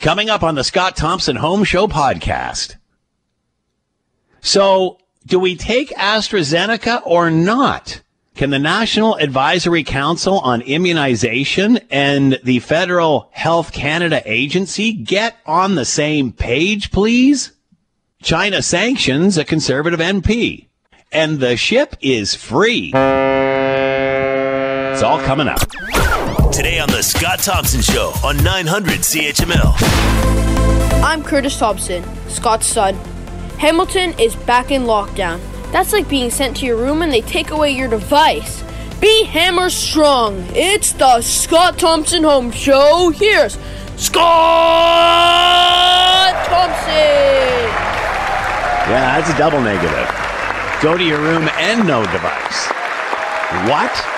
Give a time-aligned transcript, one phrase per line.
[0.00, 2.76] Coming up on the Scott Thompson Home Show podcast.
[4.40, 8.00] So, do we take AstraZeneca or not?
[8.36, 15.74] Can the National Advisory Council on Immunization and the Federal Health Canada Agency get on
[15.74, 17.50] the same page, please?
[18.22, 20.68] China sanctions a conservative MP,
[21.10, 22.92] and the ship is free.
[24.92, 25.97] It's all coming up.
[26.52, 29.74] Today on the Scott Thompson Show on 900 CHML.
[31.04, 32.94] I'm Curtis Thompson, Scott's son.
[33.58, 35.40] Hamilton is back in lockdown.
[35.72, 38.64] That's like being sent to your room and they take away your device.
[39.00, 40.44] Be hammer strong.
[40.54, 43.10] It's the Scott Thompson Home Show.
[43.10, 43.56] Here's
[43.96, 44.24] Scott
[46.46, 47.68] Thompson.
[48.90, 50.08] Yeah, that's a double negative.
[50.82, 52.66] Go to your room and no device.
[53.68, 54.17] What?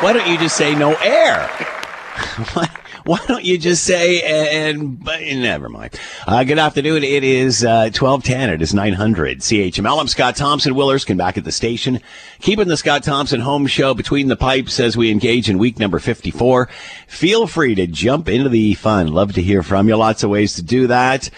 [0.00, 1.48] Why don't you just say no air?
[3.04, 5.98] Why don't you just say and, but never mind.
[6.24, 7.02] Uh, good afternoon.
[7.02, 8.48] It is uh, twelve ten.
[8.48, 10.00] It is nine hundred CHML.
[10.00, 10.74] I'm Scott Thompson.
[10.74, 12.00] Willerskin back at the station,
[12.40, 15.98] keeping the Scott Thompson Home Show between the pipes as we engage in week number
[15.98, 16.68] fifty four.
[17.08, 19.08] Feel free to jump into the fun.
[19.08, 19.96] Love to hear from you.
[19.96, 21.28] Lots of ways to do that.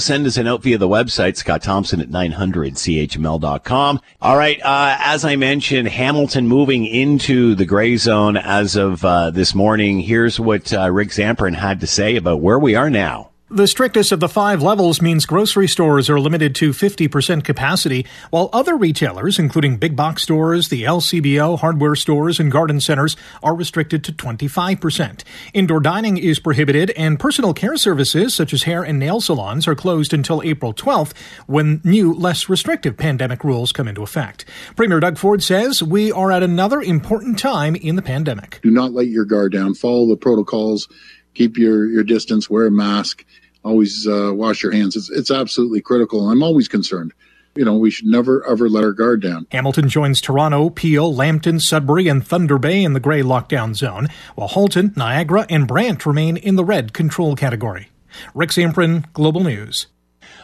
[0.00, 4.00] Send us a note via the website, Scott Thompson at 900CHML.com.
[4.20, 4.60] All right.
[4.62, 10.00] Uh, as I mentioned, Hamilton moving into the gray zone as of uh, this morning.
[10.00, 13.29] Here's what uh, Rick Zamperin had to say about where we are now.
[13.52, 18.48] The strictest of the five levels means grocery stores are limited to 50% capacity, while
[18.52, 24.04] other retailers, including big box stores, the LCBO, hardware stores, and garden centers, are restricted
[24.04, 25.24] to 25%.
[25.52, 29.74] Indoor dining is prohibited, and personal care services, such as hair and nail salons, are
[29.74, 31.12] closed until April 12th,
[31.48, 34.44] when new, less restrictive pandemic rules come into effect.
[34.76, 38.60] Premier Doug Ford says we are at another important time in the pandemic.
[38.62, 39.74] Do not let your guard down.
[39.74, 40.88] Follow the protocols.
[41.34, 42.48] Keep your, your distance.
[42.48, 43.24] Wear a mask
[43.64, 44.96] always uh, wash your hands.
[44.96, 46.30] It's, it's absolutely critical.
[46.30, 47.12] I'm always concerned.
[47.56, 49.46] You know, we should never ever let our guard down.
[49.50, 54.06] Hamilton joins Toronto, Peel, Lambton, Sudbury, and Thunder Bay in the gray lockdown zone,
[54.36, 57.88] while Halton, Niagara, and Brant remain in the red control category.
[58.34, 59.88] Rick Zamperin, Global News.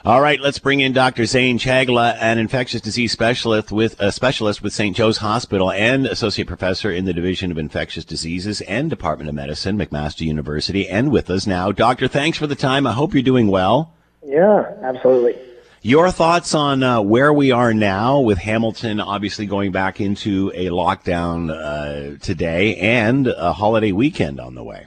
[0.07, 1.27] All right, let's bring in Dr.
[1.27, 4.95] Zane Chagla, an infectious disease specialist with a specialist with St.
[4.95, 9.77] Joe's Hospital and associate professor in the Division of Infectious Diseases and Department of Medicine,
[9.77, 11.73] McMaster University, and with us now.
[11.73, 12.87] Doctor, thanks for the time.
[12.87, 13.95] I hope you're doing well.
[14.25, 15.41] Yeah, absolutely.
[15.83, 20.67] Your thoughts on uh, where we are now with Hamilton obviously going back into a
[20.67, 24.87] lockdown uh, today and a holiday weekend on the way?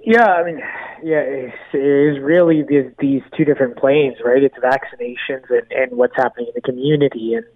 [0.00, 0.60] Yeah, I mean,
[1.02, 4.42] yeah, it's, it's really these, these two different planes, right?
[4.42, 7.34] It's vaccinations and, and what's happening in the community.
[7.34, 7.46] And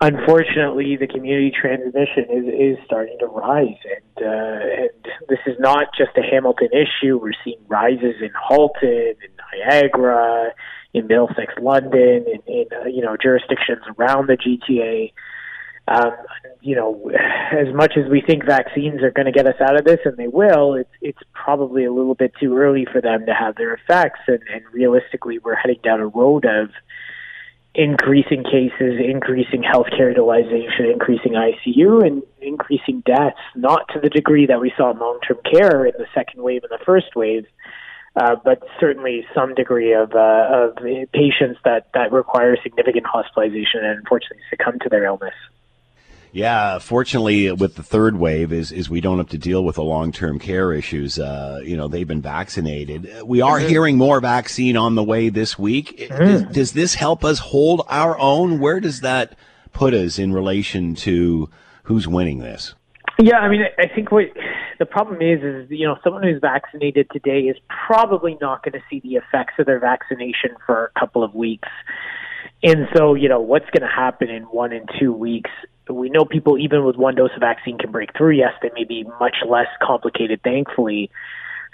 [0.00, 3.78] unfortunately, the community transmission is, is starting to rise.
[3.84, 7.18] And, uh, and this is not just a Hamilton issue.
[7.18, 10.52] We're seeing rises in Halton, in Niagara,
[10.94, 15.12] in Middlesex, London, in, in uh, you know, jurisdictions around the GTA
[15.88, 16.12] um,
[16.60, 17.10] you know,
[17.52, 20.16] as much as we think vaccines are going to get us out of this, and
[20.16, 23.74] they will, it's it's probably a little bit too early for them to have their
[23.74, 24.20] effects.
[24.28, 26.70] And, and realistically, we're heading down a road of
[27.74, 33.40] increasing cases, increasing healthcare utilization, increasing ICU, and increasing deaths.
[33.56, 36.78] Not to the degree that we saw in long-term care in the second wave and
[36.78, 37.46] the first wave.
[38.14, 40.76] Uh, but certainly some degree of, uh, of
[41.14, 45.32] patients that, that require significant hospitalization and unfortunately succumb to their illness.
[46.32, 49.82] Yeah, fortunately, with the third wave, is is we don't have to deal with the
[49.82, 51.18] long term care issues.
[51.18, 53.22] Uh, you know, they've been vaccinated.
[53.22, 53.68] We are mm-hmm.
[53.68, 55.98] hearing more vaccine on the way this week.
[55.98, 56.24] Mm-hmm.
[56.24, 58.60] Does, does, this help us hold our own?
[58.60, 59.36] Where does that
[59.74, 61.50] put us in relation to
[61.82, 62.74] who's winning this?
[63.18, 64.24] Yeah, I mean, I think what
[64.78, 68.82] the problem is is you know someone who's vaccinated today is probably not going to
[68.88, 71.68] see the effects of their vaccination for a couple of weeks.
[72.64, 75.50] And so, you know, what's going to happen in one and two weeks
[75.88, 78.32] we know people even with one dose of vaccine can break through.
[78.32, 81.10] Yes, they may be much less complicated, thankfully.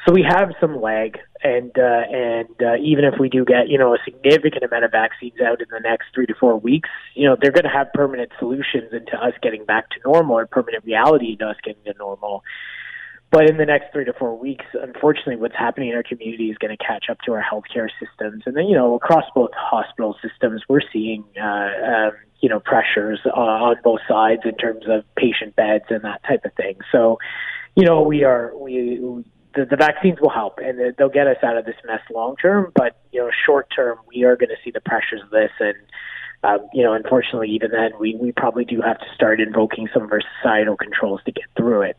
[0.06, 3.78] So we have some lag, and uh, and uh, even if we do get you
[3.78, 7.28] know a significant amount of vaccines out in the next three to four weeks, you
[7.28, 10.84] know they're going to have permanent solutions into us getting back to normal or permanent
[10.84, 12.42] reality into us getting to normal.
[13.30, 16.56] But in the next three to four weeks, unfortunately, what's happening in our community is
[16.56, 18.44] going to catch up to our healthcare systems.
[18.46, 23.20] And then, you know, across both hospital systems, we're seeing, uh, um, you know, pressures
[23.26, 26.76] uh, on both sides in terms of patient beds and that type of thing.
[26.92, 27.18] So,
[27.74, 29.24] you know, we are, we,
[29.54, 32.72] the, the vaccines will help and they'll get us out of this mess long term.
[32.74, 35.50] But, you know, short term, we are going to see the pressures of this.
[35.58, 35.76] And,
[36.44, 40.02] um, you know, unfortunately, even then, we, we probably do have to start invoking some
[40.02, 41.96] of our societal controls to get through it.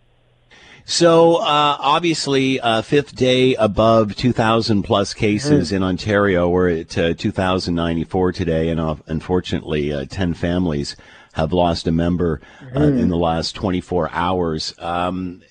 [0.90, 5.76] So uh, obviously, uh, fifth day above 2,000 plus cases mm-hmm.
[5.76, 6.50] in Ontario.
[6.50, 10.96] We're at uh, 2,094 today, and uh, unfortunately, uh, 10 families
[11.34, 12.98] have lost a member uh, mm-hmm.
[12.98, 14.74] in the last 24 hours.
[14.80, 15.44] Um,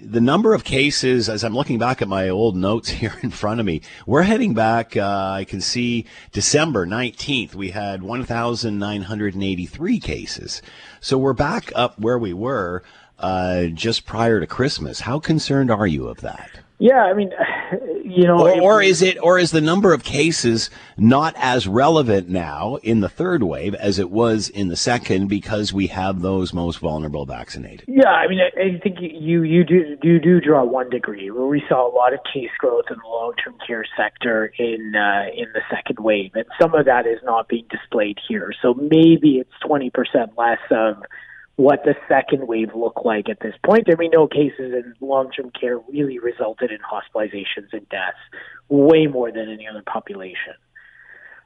[0.00, 3.60] the number of cases, as I'm looking back at my old notes here in front
[3.60, 4.96] of me, we're heading back.
[4.96, 10.62] I can see December 19th, we had 1,983 cases.
[11.02, 12.82] So we're back up where we were
[13.18, 15.00] uh, just prior to Christmas.
[15.00, 16.50] How concerned are you of that?
[16.78, 17.30] Yeah, I mean,
[18.04, 22.28] you know, or, or, is it, or is the number of cases not as relevant
[22.28, 26.52] now in the third wave as it was in the second because we have those
[26.52, 27.84] most vulnerable vaccinated?
[27.88, 31.46] Yeah, I mean, I, I think you you do you do draw one degree where
[31.46, 35.30] we saw a lot of case growth in the long term care sector in uh,
[35.34, 38.52] in the second wave, and some of that is not being displayed here.
[38.60, 40.96] So maybe it's twenty percent less of
[41.56, 43.86] what the second wave looked like at this point.
[43.86, 48.18] There we know cases in long-term care really resulted in hospitalizations and deaths,
[48.68, 50.54] way more than any other population.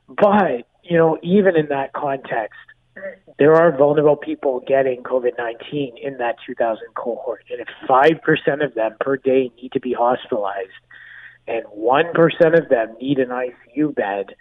[0.09, 2.59] But you know, even in that context,
[3.39, 7.45] there are vulnerable people getting COVID 19 in that 2000 cohort.
[7.51, 10.71] And if 5% of them per day need to be hospitalized
[11.47, 14.35] and 1% of them need an ICU bed,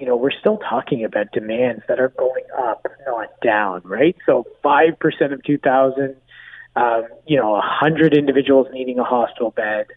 [0.00, 4.16] you know, we're still talking about demands that are going up, not down, right?
[4.24, 6.16] So 5% of 2,000,
[6.74, 9.88] um, you know, 100 individuals needing a hospital bed,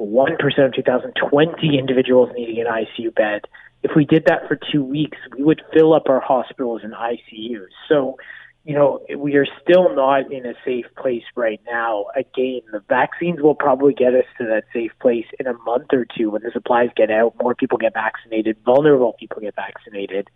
[0.00, 3.42] 1% of 2,000, 20 individuals needing an ICU bed.
[3.84, 7.68] If we did that for two weeks, we would fill up our hospitals and ICUs.
[7.88, 8.16] So
[8.64, 12.06] you know, we are still not in a safe place right now.
[12.14, 16.06] Again, the vaccines will probably get us to that safe place in a month or
[16.16, 20.30] two when the supplies get out, more people get vaccinated, vulnerable people get vaccinated.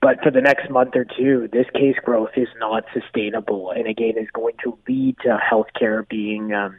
[0.00, 4.14] But for the next month or two, this case growth is not sustainable, and again,
[4.16, 6.76] is going to lead to healthcare being um,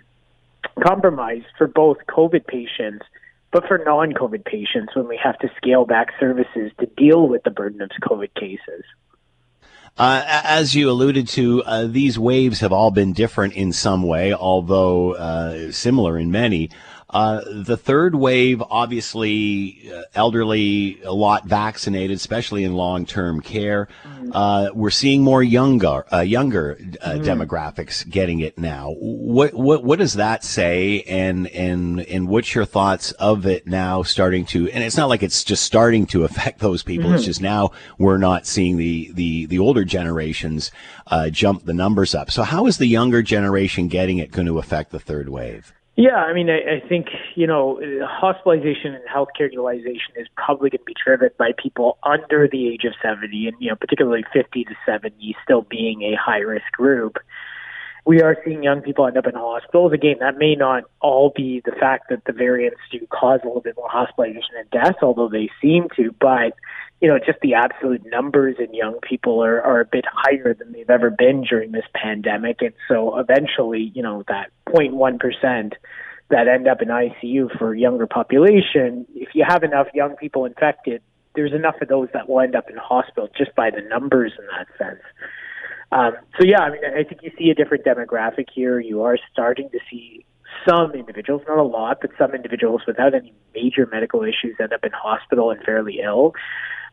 [0.83, 3.05] compromised for both COVID patients,
[3.51, 7.51] but for non-COVID patients when we have to scale back services to deal with the
[7.51, 8.83] burden of COVID cases.
[9.97, 14.33] Uh, as you alluded to, uh, these waves have all been different in some way,
[14.33, 16.69] although uh, similar in many.
[17.09, 23.87] Uh, the third wave, obviously, uh, elderly, a lot vaccinated, especially in long-term care.
[24.03, 24.31] Mm.
[24.31, 27.23] Uh, we're seeing more younger, uh, younger uh, mm.
[27.23, 28.93] demographics getting it now.
[28.99, 31.01] What what what does that say?
[31.03, 34.03] And and and what's your thoughts of it now?
[34.03, 37.09] Starting to, and it's not like it's just starting to affect those people.
[37.09, 37.15] Mm.
[37.15, 40.71] It's just now we're not seeing the the the older generations
[41.07, 42.29] uh, jump the numbers up.
[42.29, 45.73] So how is the younger generation getting it going to affect the third wave?
[46.01, 50.79] Yeah, I mean, I, I think you know, hospitalization and healthcare utilization is probably going
[50.79, 54.63] to be driven by people under the age of seventy, and you know, particularly fifty
[54.63, 57.17] to seventy, still being a high risk group.
[58.05, 59.91] We are seeing young people end up in hospitals.
[59.91, 63.59] Again, that may not all be the fact that the variants do cause a little
[63.59, 66.53] bit more hospitalization and death, although they seem to, but
[67.01, 70.71] you know, just the absolute numbers in young people are, are a bit higher than
[70.73, 72.61] they've ever been during this pandemic.
[72.61, 75.73] And so eventually, you know, that 0.1%
[76.29, 81.01] that end up in ICU for younger population, if you have enough young people infected,
[81.35, 84.45] there's enough of those that will end up in hospital just by the numbers in
[84.47, 85.01] that sense.
[85.91, 88.79] Um, so yeah, I mean, I think you see a different demographic here.
[88.79, 90.25] You are starting to see
[90.67, 94.83] some individuals, not a lot, but some individuals without any major medical issues end up
[94.83, 96.33] in hospital and fairly ill.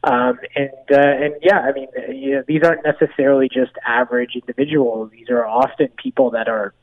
[0.05, 5.11] Um, and uh, and yeah, I mean, you know, these aren't necessarily just average individuals.
[5.11, 6.75] These are often people that are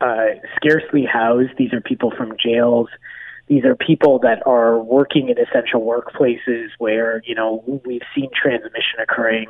[0.00, 1.56] uh, scarcely housed.
[1.56, 2.88] These are people from jails.
[3.46, 9.00] These are people that are working in essential workplaces where you know we've seen transmission
[9.00, 9.48] occurring.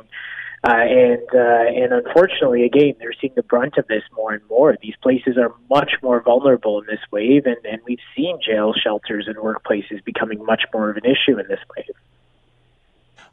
[0.63, 4.75] Uh, and uh, and unfortunately, again, they're seeing the brunt of this more and more.
[4.81, 9.27] These places are much more vulnerable in this wave, and, and we've seen jail shelters
[9.27, 11.95] and workplaces becoming much more of an issue in this wave.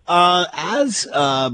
[0.06, 1.50] Uh, as uh,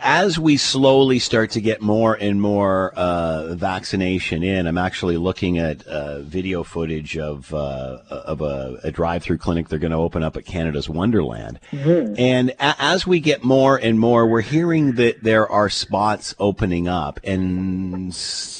[0.00, 5.58] as we slowly start to get more and more uh, vaccination in, I'm actually looking
[5.58, 10.22] at uh, video footage of uh, of a, a, drive-through clinic they're going to open
[10.22, 11.58] up at Canada's Wonderland.
[11.72, 12.14] Mm-hmm.
[12.18, 16.86] And a- as we get more and more, we're hearing that there are spots opening
[16.86, 18.14] up, and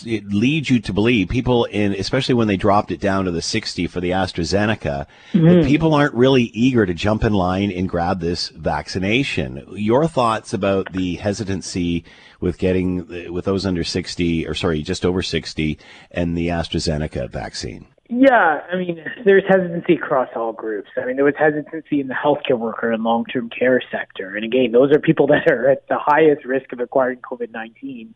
[0.06, 3.42] it leads you to believe people in, especially when they dropped it down to the
[3.42, 5.44] 60 for the AstraZeneca, mm-hmm.
[5.44, 9.13] that people aren't really eager to jump in line and grab this vaccination.
[9.22, 12.04] Your thoughts about the hesitancy
[12.40, 15.78] with getting with those under 60 or sorry, just over 60
[16.10, 17.86] and the AstraZeneca vaccine?
[18.10, 20.90] Yeah, I mean, there's hesitancy across all groups.
[20.96, 24.36] I mean, there was hesitancy in the healthcare worker and long-term care sector.
[24.36, 28.10] And again, those are people that are at the highest risk of acquiring COVID-19,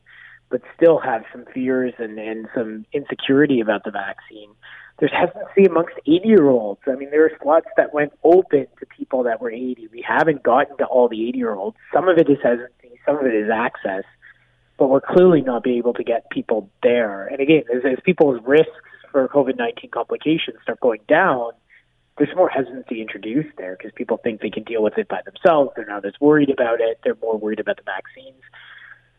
[0.50, 4.50] but still have some fears and, and some insecurity about the vaccine.
[4.98, 6.80] There's hesitancy amongst 80 year olds.
[6.86, 9.88] I mean, there are slots that went open to people that were 80.
[9.92, 11.76] We haven't gotten to all the 80 year olds.
[11.92, 12.78] Some of it is hesitancy
[13.08, 14.04] some of it is access,
[14.76, 17.26] but we're clearly not being able to get people there.
[17.26, 18.70] And again, as, as people's risks
[19.10, 21.52] for COVID 19 complications start going down,
[22.18, 25.70] there's more hesitancy introduced there because people think they can deal with it by themselves.
[25.74, 27.00] They're not as worried about it.
[27.02, 28.42] They're more worried about the vaccines.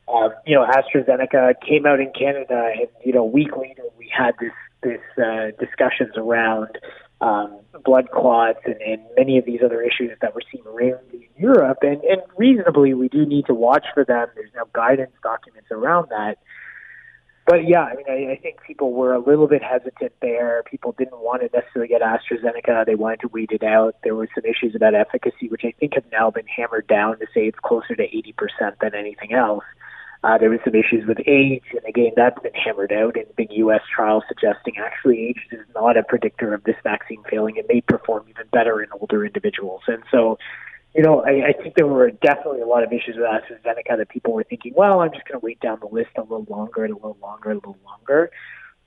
[0.08, 4.12] Um, you know, AstraZeneca came out in Canada, and you know, a week later we
[4.16, 6.78] had this this uh, discussions around
[7.22, 11.28] um, blood clots and, and many of these other issues that we're seeing around in
[11.38, 11.80] Europe.
[11.82, 14.28] And, and reasonably, we do need to watch for them.
[14.36, 16.38] There's no guidance documents around that.
[17.46, 20.62] But yeah, I mean, I, I think people were a little bit hesitant there.
[20.70, 22.86] People didn't want to necessarily get AstraZeneca.
[22.86, 23.96] They wanted to wait it out.
[24.04, 27.26] There were some issues about efficacy, which I think have now been hammered down to
[27.34, 29.64] say it's closer to 80% than anything else.
[30.22, 33.48] Uh, there was some issues with age, and again, that's been hammered out in big
[33.54, 33.82] U.S.
[33.94, 37.56] trials suggesting actually age is not a predictor of this vaccine failing.
[37.56, 39.82] It may perform even better in older individuals.
[39.88, 40.38] And so,
[40.94, 44.10] you know, I, I think there were definitely a lot of issues with AstraZeneca that
[44.10, 46.84] people were thinking, well, I'm just going to wait down the list a little longer
[46.84, 48.32] and a little longer and a little longer.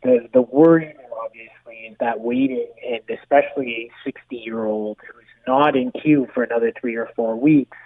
[0.02, 5.76] The, the worry, obviously, is that waiting, and especially a 60 year old who's not
[5.76, 7.78] in queue for another three or four weeks,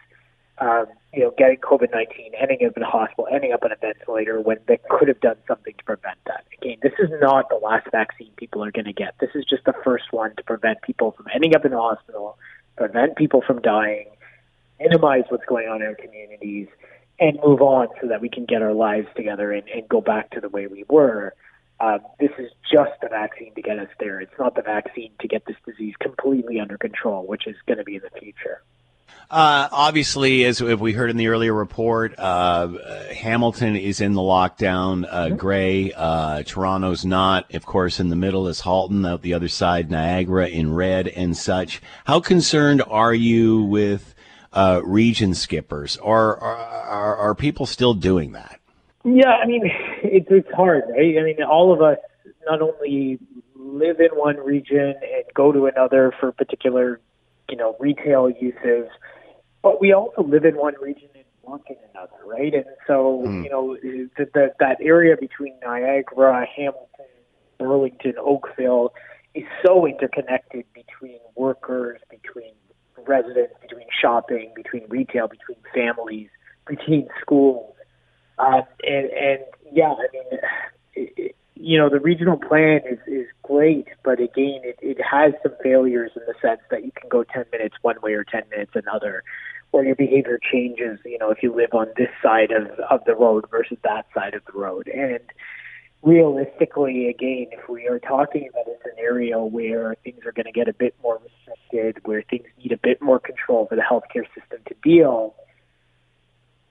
[0.59, 3.77] um, you know, getting COVID 19, ending up in a hospital, ending up on a
[3.77, 6.45] ventilator when they could have done something to prevent that.
[6.59, 9.15] Again, this is not the last vaccine people are going to get.
[9.19, 12.37] This is just the first one to prevent people from ending up in the hospital,
[12.77, 14.11] prevent people from dying,
[14.79, 16.69] minimize what's going on in our communities,
[17.19, 20.31] and move on so that we can get our lives together and, and go back
[20.33, 21.35] to the way we were.
[21.81, 24.21] Um, this is just the vaccine to get us there.
[24.21, 27.85] It's not the vaccine to get this disease completely under control, which is going to
[27.85, 28.61] be in the future.
[29.29, 32.69] Uh, obviously, as we heard in the earlier report, uh,
[33.13, 35.93] Hamilton is in the lockdown uh, gray.
[35.93, 37.53] Uh, Toronto's not.
[37.55, 39.05] Of course, in the middle is Halton.
[39.05, 41.83] Out the other side, Niagara in red and such.
[42.05, 44.15] How concerned are you with
[44.53, 48.61] uh, region skippers, or are, are, are people still doing that?
[49.05, 49.63] Yeah, I mean,
[50.03, 51.19] it's it's hard, right?
[51.19, 51.99] I mean, all of us
[52.49, 53.19] not only
[53.57, 57.01] live in one region and go to another for particular
[57.49, 58.89] you know, retail uses,
[59.63, 62.55] but we also live in one region and work in another, right?
[62.55, 63.45] And so, mm.
[63.45, 67.07] you know, the, the, that area between Niagara, Hamilton,
[67.59, 68.93] Burlington, Oakville
[69.35, 72.53] is so interconnected between workers, between
[73.07, 76.29] residents, between shopping, between retail, between families,
[76.67, 77.73] between schools.
[78.39, 79.39] Um, and, and
[79.73, 80.41] yeah, I mean,
[80.95, 85.53] it, you know, the regional plan is, is great, but again, it, it has some
[85.65, 88.71] failures in the sense that you can go 10 minutes one way or 10 minutes
[88.77, 89.25] another,
[89.73, 93.17] or your behavior changes, you know, if you live on this side of, of the
[93.17, 94.87] road versus that side of the road.
[94.87, 95.19] And
[96.05, 100.69] realistically, again, if we are talking about a scenario where things are going to get
[100.69, 104.61] a bit more restricted, where things need a bit more control for the healthcare system
[104.69, 105.35] to deal,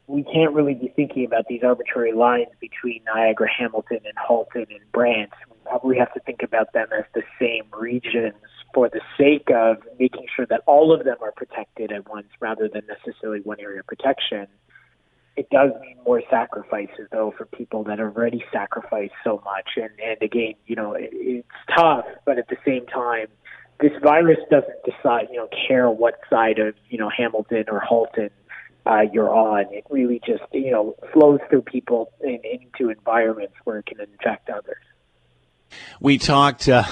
[0.08, 4.92] we can't really be thinking about these arbitrary lines between Niagara, Hamilton, and Halton and
[4.92, 5.32] Brant.
[5.50, 8.36] We probably have to think about them as the same regions
[8.74, 12.70] for the sake of making sure that all of them are protected at once rather
[12.72, 14.48] than necessarily one area protection.
[15.36, 19.72] It does mean more sacrifices, though, for people that have already sacrificed so much.
[19.76, 23.28] And, and again, you know, it, it's tough, but at the same time,
[23.82, 28.30] this virus doesn't decide, you know, care what side of, you know, Hamilton or Halton
[28.86, 29.66] uh, you're on.
[29.72, 34.50] It really just you know flows through people and into environments where it can infect
[34.50, 34.84] others.
[36.00, 36.70] We talked.
[36.70, 36.84] Uh,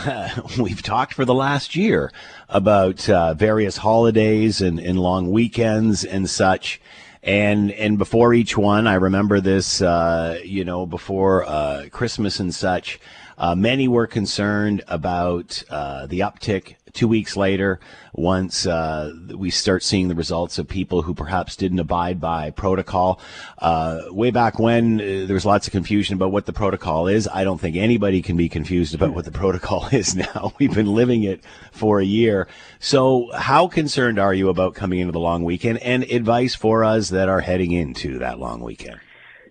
[0.60, 2.12] we've talked for the last year
[2.50, 6.82] about uh, various holidays and, and long weekends and such.
[7.22, 9.82] And and before each one, I remember this.
[9.82, 13.00] Uh, you know, before uh, Christmas and such,
[13.38, 17.80] Uh, many were concerned about uh, the uptick two weeks later,
[18.14, 23.20] once uh, we start seeing the results of people who perhaps didn't abide by protocol.
[23.58, 27.28] Uh, way back when, uh, there was lots of confusion about what the protocol is.
[27.28, 30.54] I don't think anybody can be confused about what the protocol is now.
[30.60, 32.48] We've been living it for a year.
[32.80, 37.10] So, how concerned are you about coming into the long weekend and advice for us
[37.10, 39.00] that are heading into that long weekend?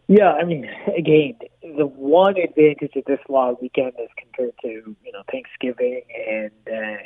[0.09, 5.13] Yeah, I mean, again, the one advantage of this long weekend as compared to you
[5.13, 7.02] know Thanksgiving and, uh,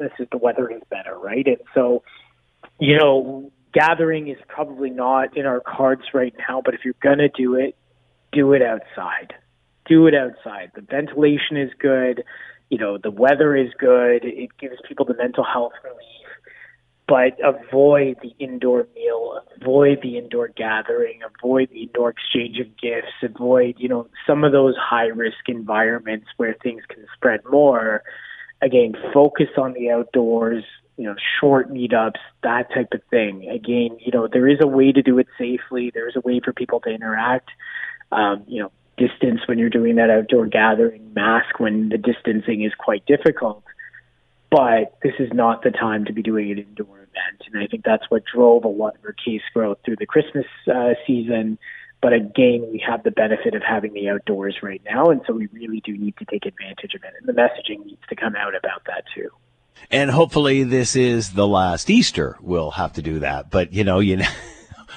[0.00, 1.46] Christmas is the weather is better, right?
[1.46, 2.02] And so,
[2.78, 6.62] you know, gathering is probably not in our cards right now.
[6.64, 7.76] But if you're gonna do it,
[8.32, 9.34] do it outside.
[9.86, 10.72] Do it outside.
[10.74, 12.24] The ventilation is good.
[12.70, 14.24] You know, the weather is good.
[14.24, 16.20] It gives people the mental health relief
[17.10, 23.10] but avoid the indoor meal, avoid the indoor gathering, avoid the indoor exchange of gifts,
[23.20, 28.04] avoid, you know, some of those high risk environments where things can spread more.
[28.62, 30.64] Again, focus on the outdoors,
[30.96, 33.48] you know, short meetups, that type of thing.
[33.48, 35.90] Again, you know, there is a way to do it safely.
[35.92, 37.48] There is a way for people to interact.
[38.12, 42.72] Um, you know, distance when you're doing that outdoor gathering, mask when the distancing is
[42.78, 43.64] quite difficult.
[44.50, 47.42] But this is not the time to be doing an indoor event.
[47.46, 50.46] And I think that's what drove a lot of our case growth through the Christmas
[50.72, 51.58] uh, season.
[52.02, 55.46] But again, we have the benefit of having the outdoors right now, and so we
[55.48, 57.12] really do need to take advantage of it.
[57.18, 59.28] And the messaging needs to come out about that too.
[59.90, 62.38] And hopefully, this is the last Easter.
[62.40, 63.50] We'll have to do that.
[63.50, 64.28] But you know, you know.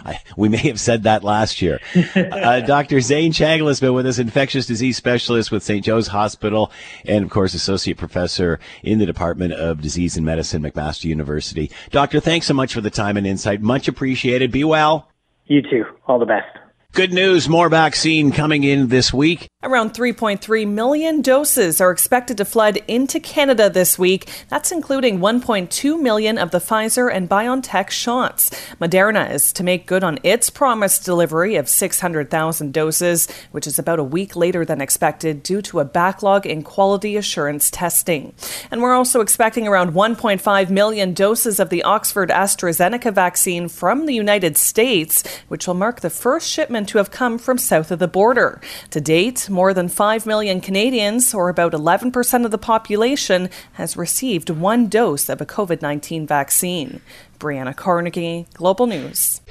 [0.06, 1.80] I, we may have said that last year.
[2.16, 3.00] Uh, Dr.
[3.00, 5.84] Zane Chagla has been with us, infectious disease specialist with St.
[5.84, 6.72] Joe's Hospital,
[7.06, 11.72] and of course, associate professor in the Department of Disease and Medicine, McMaster University.
[11.92, 13.62] Doctor, thanks so much for the time and insight.
[13.62, 14.52] Much appreciated.
[14.52, 15.10] Be well.
[15.46, 15.86] You too.
[16.08, 16.58] All the best.
[16.94, 19.50] Good news, more vaccine coming in this week.
[19.64, 24.30] Around 3.3 million doses are expected to flood into Canada this week.
[24.50, 28.52] That's including 1.2 million of the Pfizer and BioNTech shots.
[28.80, 33.98] Moderna is to make good on its promised delivery of 600,000 doses, which is about
[33.98, 38.36] a week later than expected due to a backlog in quality assurance testing.
[38.70, 44.14] And we're also expecting around 1.5 million doses of the Oxford AstraZeneca vaccine from the
[44.14, 48.08] United States, which will mark the first shipment to have come from south of the
[48.08, 48.60] border.
[48.92, 54.50] To date, more than 5 million Canadians, or about 11% of the population, has received
[54.50, 57.02] one dose of a COVID 19 vaccine.
[57.40, 59.42] Brianna Carnegie, Global News.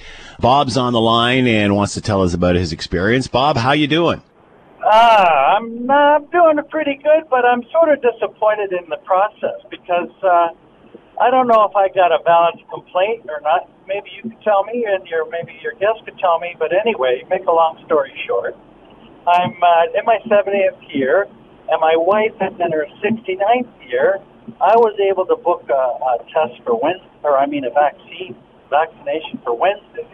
[0.40, 3.28] Bob's on the line and wants to tell us about his experience.
[3.28, 4.22] Bob, how you doing?
[4.84, 9.60] Ah, I'm uh, I'm doing pretty good, but I'm sort of disappointed in the process
[9.70, 10.48] because uh,
[11.22, 13.70] I don't know if I got a valid complaint or not.
[13.86, 16.56] Maybe you could tell me, and your maybe your guest could tell me.
[16.58, 18.56] But anyway, make a long story short,
[19.30, 21.30] I'm uh, in my 70th year,
[21.70, 24.18] and my wife is in her 69th year.
[24.60, 28.34] I was able to book a, a test for Wednesday, or I mean a vaccine
[28.68, 30.10] vaccination for Wednesday,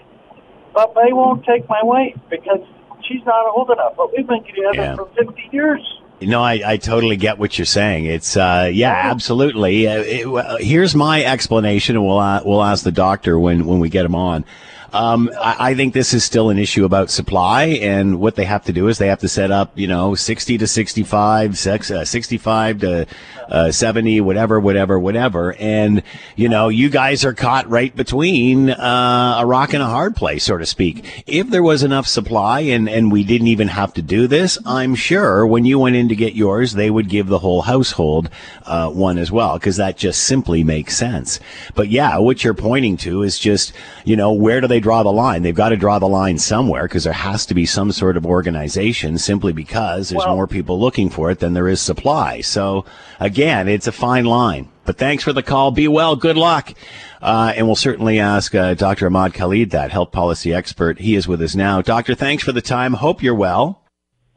[0.75, 2.61] but they won't take my wife because
[3.09, 3.97] she's not old enough.
[3.97, 4.97] But we've been together yeah.
[4.97, 5.81] for 50 years.
[6.21, 8.07] No, I, I totally get what you're saying.
[8.07, 9.87] It's uh, yeah, absolutely.
[9.87, 13.89] Uh, it, here's my explanation, and we'll uh, we'll ask the doctor when when we
[13.89, 14.45] get him on.
[14.93, 18.65] Um, I, I, think this is still an issue about supply, and what they have
[18.65, 22.07] to do is they have to set up, you know, 60 to 65, sex, uh,
[22.07, 23.07] 65 to
[23.51, 25.55] uh, 70, whatever, whatever, whatever.
[25.55, 26.03] And,
[26.37, 30.45] you know, you guys are caught right between uh, a rock and a hard place,
[30.45, 31.25] so to speak.
[31.27, 34.95] If there was enough supply and, and we didn't even have to do this, I'm
[34.95, 38.31] sure when you went in to get yours, they would give the whole household
[38.65, 41.41] uh, one as well, because that just simply makes sense.
[41.75, 43.73] But yeah, what you're pointing to is just,
[44.05, 45.43] you know, where do they they draw the line?
[45.43, 48.25] They've got to draw the line somewhere because there has to be some sort of
[48.25, 52.41] organization simply because there's well, more people looking for it than there is supply.
[52.43, 52.85] So
[53.19, 54.69] again, it's a fine line.
[54.85, 55.73] But thanks for the call.
[55.73, 56.15] Be well.
[56.15, 56.73] Good luck.
[57.21, 59.09] Uh, and we'll certainly ask uh, Dr.
[59.09, 61.01] Ahmad Khalid, that health policy expert.
[61.01, 61.83] He is with us now.
[61.83, 62.95] Doctor, thanks for the time.
[62.95, 63.83] Hope you're well.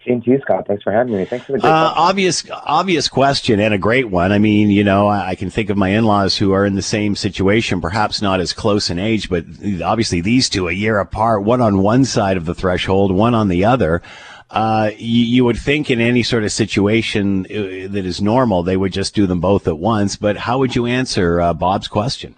[0.03, 0.67] You, Scott.
[0.67, 1.25] Thanks for having me.
[1.25, 4.31] Thanks for the uh, obvious obvious question and a great one.
[4.31, 6.81] I mean, you know, I, I, can think of my in-laws who are in the
[6.81, 9.45] same situation, perhaps not as close in age, but
[9.83, 13.47] obviously these two a year apart, one on one side of the threshold, one on
[13.47, 14.01] the other.
[14.49, 18.75] Uh, you, you, would think in any sort of situation uh, that is normal, they
[18.75, 20.17] would just do them both at once.
[20.17, 22.35] But how would you answer uh, Bob's question?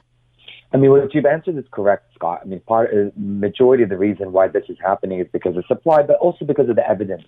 [0.73, 2.41] I mean, what you've answered is correct, Scott.
[2.43, 5.65] I mean, part uh, majority of the reason why this is happening is because of
[5.65, 7.23] supply, but also because of the evidence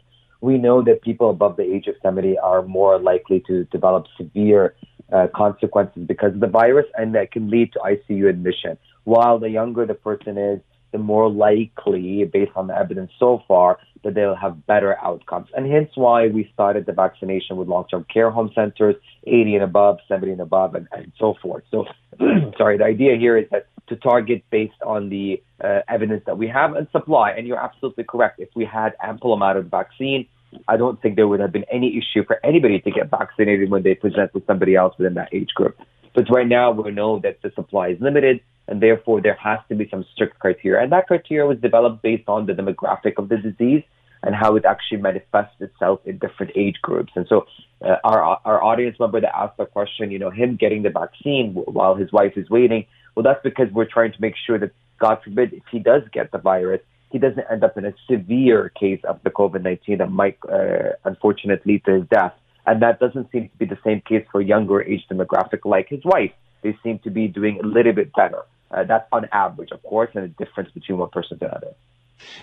[0.45, 4.75] we know that people above the age of 70 are more likely to develop severe
[5.11, 8.77] uh, consequences because of the virus, and that can lead to ICU admission.
[9.05, 10.59] While the younger the person is,
[10.91, 15.47] the more likely, based on the evidence so far, that they'll have better outcomes.
[15.55, 19.97] And hence why we started the vaccination with long-term care home centers, 80 and above,
[20.07, 21.63] 70 and above, and, and so forth.
[21.71, 21.85] So,
[22.57, 26.47] sorry, the idea here is that to target based on the uh, evidence that we
[26.47, 27.31] have and supply.
[27.31, 28.39] And you're absolutely correct.
[28.39, 30.27] If we had ample amount of vaccine,
[30.67, 33.83] I don't think there would have been any issue for anybody to get vaccinated when
[33.83, 35.77] they present with somebody else within that age group.
[36.13, 39.75] But right now, we know that the supply is limited, and therefore there has to
[39.75, 40.81] be some strict criteria.
[40.81, 43.83] And that criteria was developed based on the demographic of the disease
[44.23, 47.11] and how it actually manifests itself in different age groups.
[47.15, 47.45] And so,
[47.85, 51.53] uh, our our audience member that asked the question, you know, him getting the vaccine
[51.53, 55.19] while his wife is waiting, well, that's because we're trying to make sure that, God
[55.23, 56.81] forbid, if he does get the virus,
[57.15, 60.89] he doesn't end up in a severe case of the COVID 19 that might, uh,
[61.05, 62.33] unfortunately, lead to his death.
[62.65, 66.03] And that doesn't seem to be the same case for younger age demographic like his
[66.03, 66.33] wife.
[66.61, 68.41] They seem to be doing a little bit better.
[68.69, 71.73] Uh, that's on average, of course, and a difference between one person to another.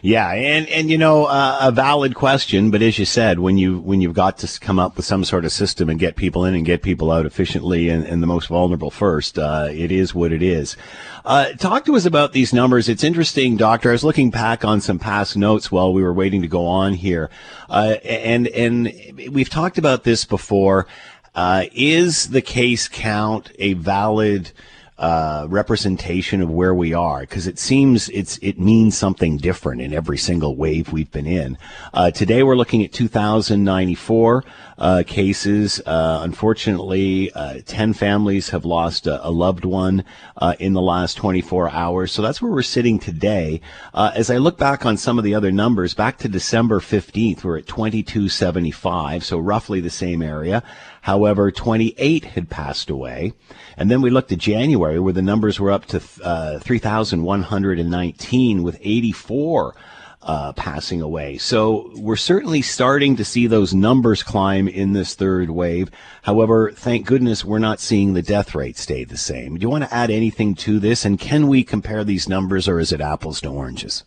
[0.00, 3.78] Yeah, and and you know uh, a valid question, but as you said, when you
[3.78, 6.54] when you've got to come up with some sort of system and get people in
[6.54, 10.32] and get people out efficiently and, and the most vulnerable first, uh, it is what
[10.32, 10.76] it is.
[11.24, 12.88] Uh, talk to us about these numbers.
[12.88, 13.90] It's interesting, Doctor.
[13.90, 16.94] I was looking back on some past notes while we were waiting to go on
[16.94, 17.30] here,
[17.68, 18.92] uh, and and
[19.30, 20.87] we've talked about this before.
[21.35, 24.52] Uh, is the case count a valid
[24.98, 29.92] uh, representation of where we are because it seems it's it means something different in
[29.92, 31.57] every single wave we've been in.
[31.94, 34.44] Uh, today we're looking at 2,094
[34.78, 35.81] uh, cases.
[35.87, 40.05] Uh, unfortunately, uh, 10 families have lost a, a loved one
[40.37, 42.12] uh, in the last 24 hours.
[42.12, 43.61] So that's where we're sitting today.
[43.94, 47.59] as I look back on some of the other numbers, back to December 15th, we're
[47.59, 50.62] at 2275, so roughly the same area.
[51.02, 53.32] However, 28 had passed away.
[53.76, 58.78] And then we looked at January where the numbers were up to uh, 3,119 with
[58.80, 59.74] 84
[60.22, 61.38] uh, passing away.
[61.38, 65.90] So we're certainly starting to see those numbers climb in this third wave.
[66.22, 69.56] However, thank goodness we're not seeing the death rate stay the same.
[69.56, 71.04] Do you want to add anything to this?
[71.04, 74.04] And can we compare these numbers or is it apples to oranges?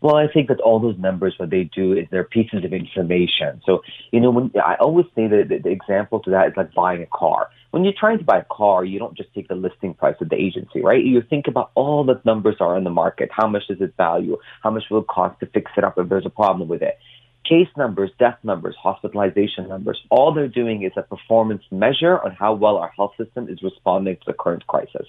[0.00, 3.60] Well, I think that all those numbers, what they do is they're pieces of information.
[3.66, 3.82] So,
[4.12, 7.02] you know, when I always say that the, the example to that is like buying
[7.02, 7.48] a car.
[7.72, 10.28] When you're trying to buy a car, you don't just take the listing price of
[10.28, 11.04] the agency, right?
[11.04, 13.28] You think about all the numbers are in the market.
[13.32, 14.38] How much does it value?
[14.62, 16.96] How much will it cost to fix it up if there's a problem with it?
[17.44, 22.52] Case numbers, death numbers, hospitalization numbers, all they're doing is a performance measure on how
[22.52, 25.06] well our health system is responding to the current crisis.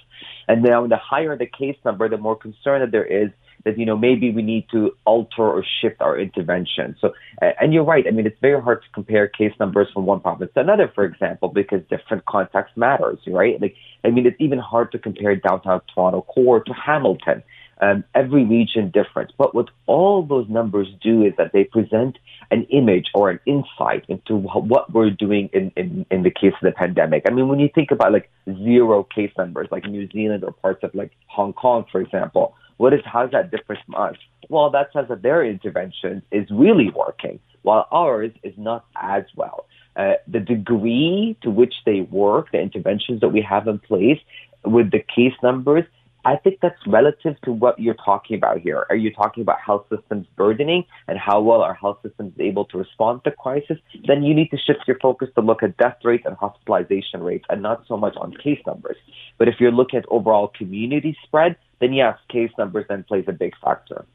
[0.47, 3.29] And now the higher the case number, the more concern that there is
[3.65, 6.95] that you know maybe we need to alter or shift our intervention.
[7.01, 8.05] So, and you're right.
[8.07, 11.03] I mean, it's very hard to compare case numbers from one province to another, for
[11.05, 13.61] example, because different context matters, right?
[13.61, 17.43] Like, I mean, it's even hard to compare downtown Toronto core to Hamilton.
[17.81, 19.31] Um, every region different.
[19.37, 22.17] But what all those numbers do is that they present
[22.51, 26.63] an image or an insight into what we're doing in, in, in the case of
[26.63, 27.23] the pandemic.
[27.25, 30.83] I mean, when you think about like zero case numbers, like New Zealand or parts
[30.83, 34.15] of like Hong Kong, for example, what is how's that different from us?
[34.47, 39.65] Well, that says that their intervention is really working, while ours is not as well.
[39.97, 44.19] Uh, the degree to which they work, the interventions that we have in place
[44.63, 45.83] with the case numbers,
[46.23, 48.85] I think that's relative to what you're talking about here.
[48.89, 52.63] Are you talking about health systems burdening and how well our health system is able
[52.65, 53.77] to respond to crisis?
[54.07, 57.45] Then you need to shift your focus to look at death rates and hospitalization rates
[57.49, 58.97] and not so much on case numbers.
[59.37, 63.33] But if you're looking at overall community spread, then yes, case numbers then plays a
[63.33, 64.05] big factor.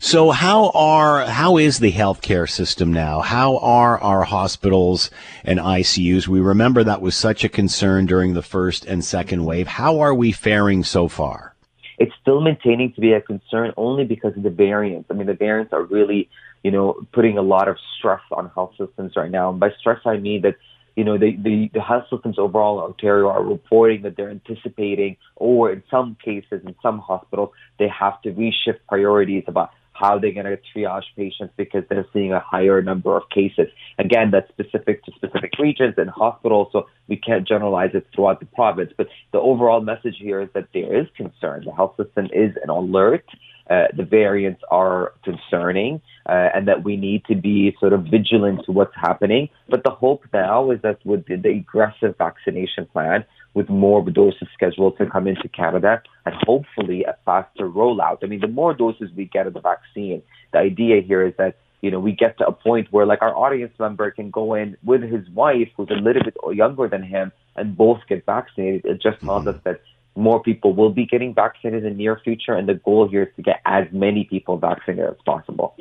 [0.00, 3.20] So how are how is the healthcare system now?
[3.20, 5.10] How are our hospitals
[5.44, 6.28] and ICUs?
[6.28, 9.66] We remember that was such a concern during the first and second wave.
[9.66, 11.56] How are we faring so far?
[11.98, 15.10] It's still maintaining to be a concern only because of the variants.
[15.10, 16.30] I mean, the variants are really,
[16.62, 19.50] you know, putting a lot of stress on health systems right now.
[19.50, 20.54] And by stress, I mean that
[20.98, 25.16] you know, the, the, the health systems overall in Ontario are reporting that they're anticipating,
[25.36, 30.32] or in some cases, in some hospitals, they have to reshift priorities about how they're
[30.32, 33.68] going to triage patients because they're seeing a higher number of cases.
[34.00, 38.46] Again, that's specific to specific regions and hospitals, so we can't generalize it throughout the
[38.46, 38.92] province.
[38.96, 41.62] But the overall message here is that there is concern.
[41.64, 43.24] The health system is an alert.
[43.70, 48.64] Uh, the variants are concerning uh, and that we need to be sort of vigilant
[48.64, 49.48] to what's happening.
[49.68, 54.48] But the hope now is that with the, the aggressive vaccination plan, with more doses
[54.54, 58.18] scheduled to come into Canada and hopefully a faster rollout.
[58.22, 61.56] I mean, the more doses we get of the vaccine, the idea here is that
[61.80, 64.76] you know, we get to a point where like our audience member can go in
[64.82, 68.84] with his wife who's a little bit younger than him and both get vaccinated.
[68.84, 69.48] It just tells mm-hmm.
[69.48, 69.80] us that
[70.18, 73.36] more people will be getting vaccinated in the near future, and the goal here is
[73.36, 75.74] to get as many people vaccinated as possible.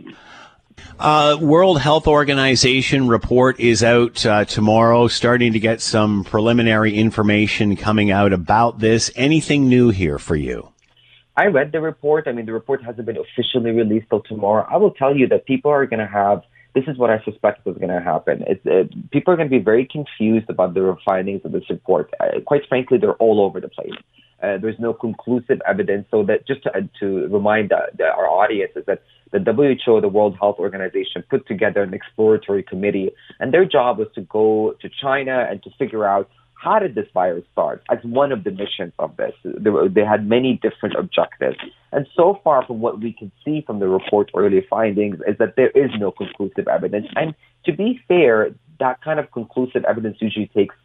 [0.99, 7.75] Uh, World Health Organization report is out uh, tomorrow, starting to get some preliminary information
[7.75, 9.11] coming out about this.
[9.15, 10.71] Anything new here for you?
[11.35, 12.27] I read the report.
[12.27, 14.67] I mean, the report hasn't been officially released till tomorrow.
[14.69, 16.41] I will tell you that people are going to have.
[16.73, 18.43] This is what I suspect is going to happen.
[18.43, 22.11] Uh, people are going to be very confused about the findings of this report.
[22.19, 23.93] Uh, quite frankly, they're all over the place.
[24.41, 26.07] Uh, there's no conclusive evidence.
[26.11, 30.37] So that just to, to remind uh, our audience is that the WHO, the World
[30.39, 35.47] Health Organization, put together an exploratory committee, and their job was to go to China
[35.49, 39.15] and to figure out how did this virus start as one of the missions of
[39.17, 39.33] this.
[39.43, 41.57] Were, they had many different objectives.
[41.91, 45.55] And so far, from what we can see from the report's early findings, is that
[45.55, 47.07] there is no conclusive evidence.
[47.15, 50.75] And to be fair, that kind of conclusive evidence usually takes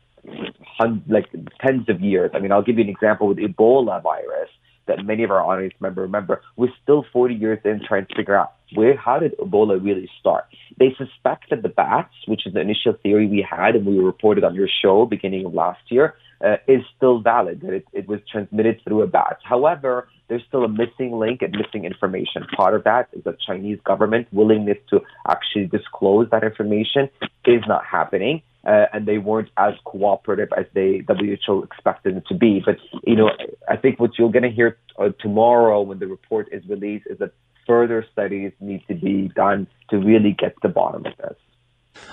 [0.79, 1.27] hundreds, like
[1.61, 2.31] tens of years.
[2.35, 4.49] I mean, I'll give you an example with Ebola virus
[4.87, 6.43] that many of our audience member remember.
[6.57, 10.45] We're still 40 years in trying to figure out where, how did Ebola really start?
[10.79, 14.45] They suspect that the bats, which is the initial theory we had and we reported
[14.45, 18.19] on your show beginning of last year, uh, is still valid, that it, it was
[18.31, 19.39] transmitted through a bat.
[19.45, 22.45] However, there's still a missing link and missing information.
[22.57, 27.09] Part of that is the Chinese government willingness to actually disclose that information
[27.45, 32.35] is not happening uh, and they weren't as cooperative as they WHO expected them to
[32.35, 32.63] be.
[32.65, 33.31] But you know,
[33.69, 37.19] I think what you're going to hear uh, tomorrow when the report is released is
[37.19, 37.33] that
[37.67, 41.37] further studies need to be done to really get to the bottom of this.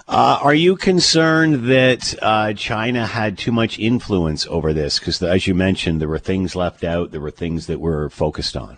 [0.07, 4.99] Uh, are you concerned that uh, China had too much influence over this?
[4.99, 8.57] Because, as you mentioned, there were things left out, there were things that were focused
[8.57, 8.77] on.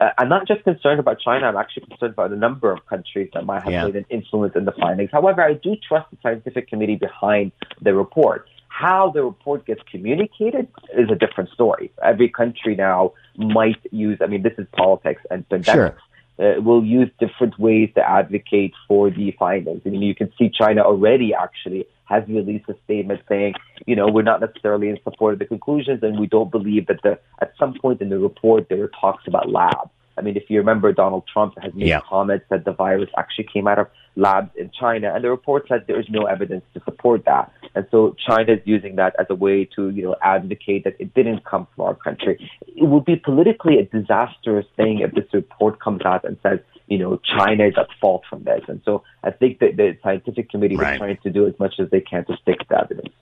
[0.00, 1.46] Uh, I'm not just concerned about China.
[1.46, 3.82] I'm actually concerned about a number of countries that might have yeah.
[3.82, 5.10] played an influence in the findings.
[5.12, 8.48] However, I do trust the scientific committee behind the report.
[8.68, 11.90] How the report gets communicated is a different story.
[12.04, 14.18] Every country now might use.
[14.20, 15.72] I mean, this is politics and pandemics.
[15.72, 15.96] Sure
[16.38, 19.82] uh, will use different ways to advocate for the findings.
[19.84, 23.54] I mean, you can see China already actually has released a statement saying,
[23.86, 27.02] you know, we're not necessarily in support of the conclusions, and we don't believe that
[27.02, 29.90] the at some point in the report there were talks about labs.
[30.16, 32.00] I mean, if you remember, Donald Trump has made yeah.
[32.00, 35.82] comments that the virus actually came out of labs in China, and the report says
[35.86, 37.52] there is no evidence to support that.
[37.78, 41.14] And so China is using that as a way to, you know, advocate that it
[41.14, 42.50] didn't come from our country.
[42.66, 46.98] It would be politically a disastrous thing if this report comes out and says, you
[46.98, 48.62] know, China is at fault from this.
[48.66, 50.94] And so I think that the scientific committee right.
[50.94, 53.14] is trying to do as much as they can to stick to evidence.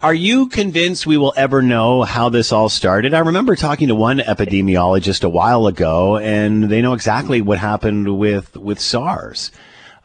[0.00, 3.14] Are you convinced we will ever know how this all started?
[3.14, 8.16] I remember talking to one epidemiologist a while ago, and they know exactly what happened
[8.16, 9.50] with with SARS.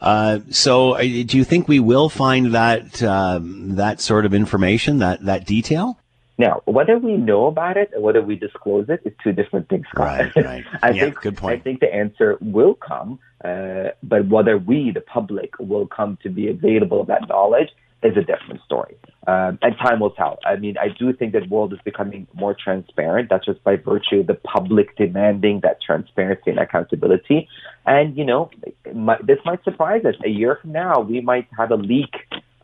[0.00, 4.98] Uh, so, uh, do you think we will find that um, that sort of information,
[4.98, 5.98] that that detail?
[6.38, 9.86] Now, whether we know about it or whether we disclose it is two different things.
[9.96, 10.64] Right, right.
[10.82, 11.60] I yeah, think good point.
[11.60, 16.28] I think the answer will come, uh, but whether we, the public, will come to
[16.28, 17.70] be available of that knowledge
[18.02, 18.96] is a different story.
[19.26, 20.38] Um, and time will tell.
[20.46, 23.28] I mean, I do think that world is becoming more transparent.
[23.28, 27.48] That's just by virtue of the public demanding that transparency and accountability.
[27.84, 28.50] And, you know,
[28.94, 30.14] might, this might surprise us.
[30.24, 32.14] A year from now, we might have a leak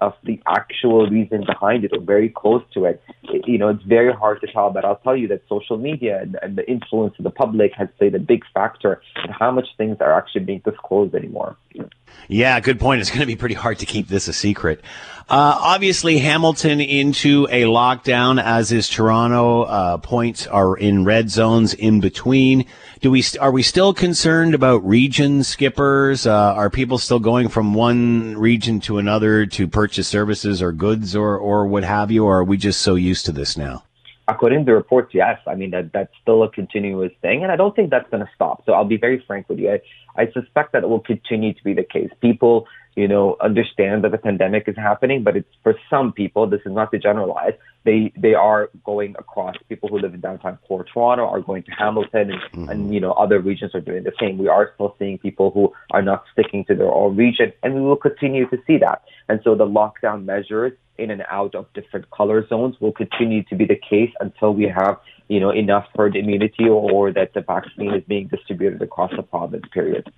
[0.01, 3.03] of the actual reason behind it or very close to it.
[3.25, 3.47] it.
[3.47, 6.37] You know, it's very hard to tell, but I'll tell you that social media and,
[6.43, 9.97] and the influence of the public has played a big factor in how much things
[10.01, 11.57] are actually being disclosed anymore.
[12.29, 13.01] Yeah, good point.
[13.01, 14.81] It's going to be pretty hard to keep this a secret.
[15.29, 19.63] Uh, obviously, Hamilton into a lockdown, as is Toronto.
[19.63, 22.67] Uh, points are in red zones in between.
[23.01, 26.27] Do we are we still concerned about region skippers?
[26.27, 31.17] Uh, are people still going from one region to another to purchase services or goods
[31.17, 32.25] or or what have you?
[32.25, 33.83] Or are we just so used to this now?
[34.27, 35.39] According to the reports, yes.
[35.47, 38.31] I mean that that's still a continuous thing, and I don't think that's going to
[38.35, 38.65] stop.
[38.65, 39.73] So I'll be very frank with you.
[39.73, 39.81] I,
[40.17, 42.11] I suspect that it will continue to be the case.
[42.21, 46.61] People you know, understand that the pandemic is happening, but it's for some people, this
[46.65, 47.55] is not to generalize,
[47.85, 49.57] they, they are going across.
[49.69, 52.69] People who live in downtown core Toronto are going to Hamilton and, mm-hmm.
[52.69, 54.39] and, you know, other regions are doing the same.
[54.39, 57.81] We are still seeing people who are not sticking to their own region and we
[57.81, 59.03] will continue to see that.
[59.29, 63.57] And so the lockdown measures in and out of different color zones will continue to
[63.57, 67.41] be the case until we have, you know, enough herd immunity or, or that the
[67.41, 70.11] vaccine is being distributed across the province, period.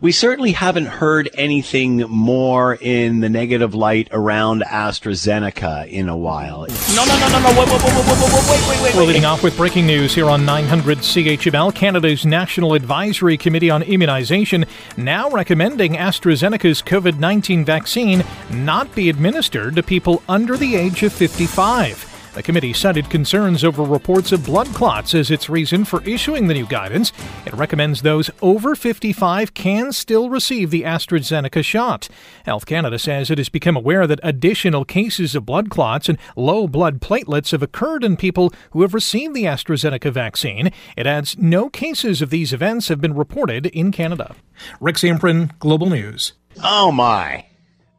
[0.00, 6.66] We certainly haven't heard anything more in the negative light around AstraZeneca in a while.
[6.94, 7.48] No, no, no, no, no.
[7.58, 8.94] Wait, wait, wait, wait, wait, wait, wait.
[8.94, 11.74] We're leading off with breaking news here on 900 CHML.
[11.74, 14.64] Canada's National Advisory Committee on Immunization
[14.96, 21.12] now recommending AstraZeneca's COVID 19 vaccine not be administered to people under the age of
[21.12, 22.15] 55.
[22.36, 26.52] The committee cited concerns over reports of blood clots as its reason for issuing the
[26.52, 27.10] new guidance.
[27.46, 32.10] It recommends those over 55 can still receive the AstraZeneca shot.
[32.44, 36.68] Health Canada says it has become aware that additional cases of blood clots and low
[36.68, 40.70] blood platelets have occurred in people who have received the AstraZeneca vaccine.
[40.94, 44.36] It adds no cases of these events have been reported in Canada.
[44.78, 46.34] Rick Zamperin, Global News.
[46.62, 47.46] Oh my.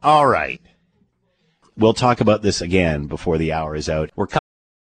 [0.00, 0.60] All right.
[1.78, 4.10] We'll talk about this again before the hour is out.
[4.16, 4.40] We're co-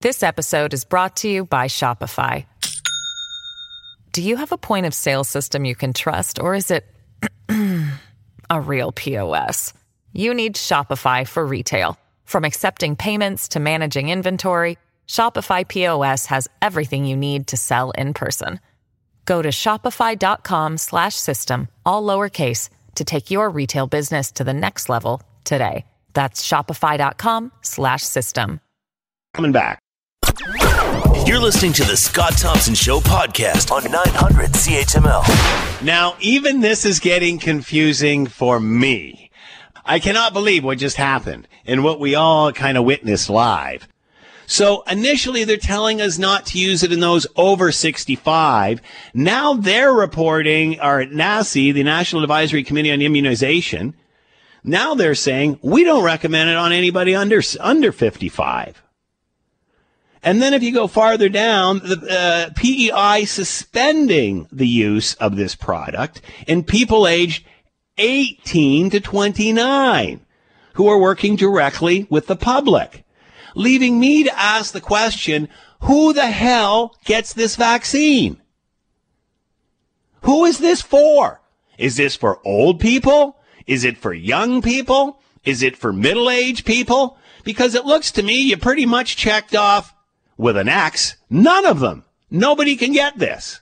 [0.02, 2.46] This episode is brought to you by Shopify.
[4.12, 6.86] Do you have a point of sale system you can trust, or is it
[8.50, 9.72] a real POS?
[10.12, 11.98] You need Shopify for retail.
[12.24, 18.14] From accepting payments to managing inventory, Shopify POS has everything you need to sell in
[18.14, 18.60] person.
[19.24, 24.88] Go to shopify.com slash system, all lowercase, to take your retail business to the next
[24.88, 25.84] level today.
[26.16, 28.60] That's shopify.com slash system.
[29.34, 29.78] coming back.
[31.26, 35.84] You're listening to the Scott Thompson Show podcast on 900 CHML.
[35.84, 39.30] Now, even this is getting confusing for me.
[39.84, 43.86] I cannot believe what just happened and what we all kind of witnessed live.
[44.46, 48.80] So initially they're telling us not to use it in those over 65.
[49.12, 53.94] Now they're reporting, or NACI, the National Advisory Committee on Immunization,
[54.66, 58.82] now they're saying we don't recommend it on anybody under, under 55.
[60.22, 65.54] And then if you go farther down, the uh, PEI suspending the use of this
[65.54, 67.46] product in people aged
[67.98, 70.20] 18 to 29
[70.74, 73.04] who are working directly with the public,
[73.54, 75.48] leaving me to ask the question,
[75.82, 78.42] who the hell gets this vaccine?
[80.22, 81.40] Who is this for?
[81.78, 83.35] Is this for old people?
[83.66, 85.20] Is it for young people?
[85.44, 87.18] Is it for middle-aged people?
[87.44, 89.94] Because it looks to me you pretty much checked off
[90.36, 92.04] with an X, none of them.
[92.30, 93.60] Nobody can get this.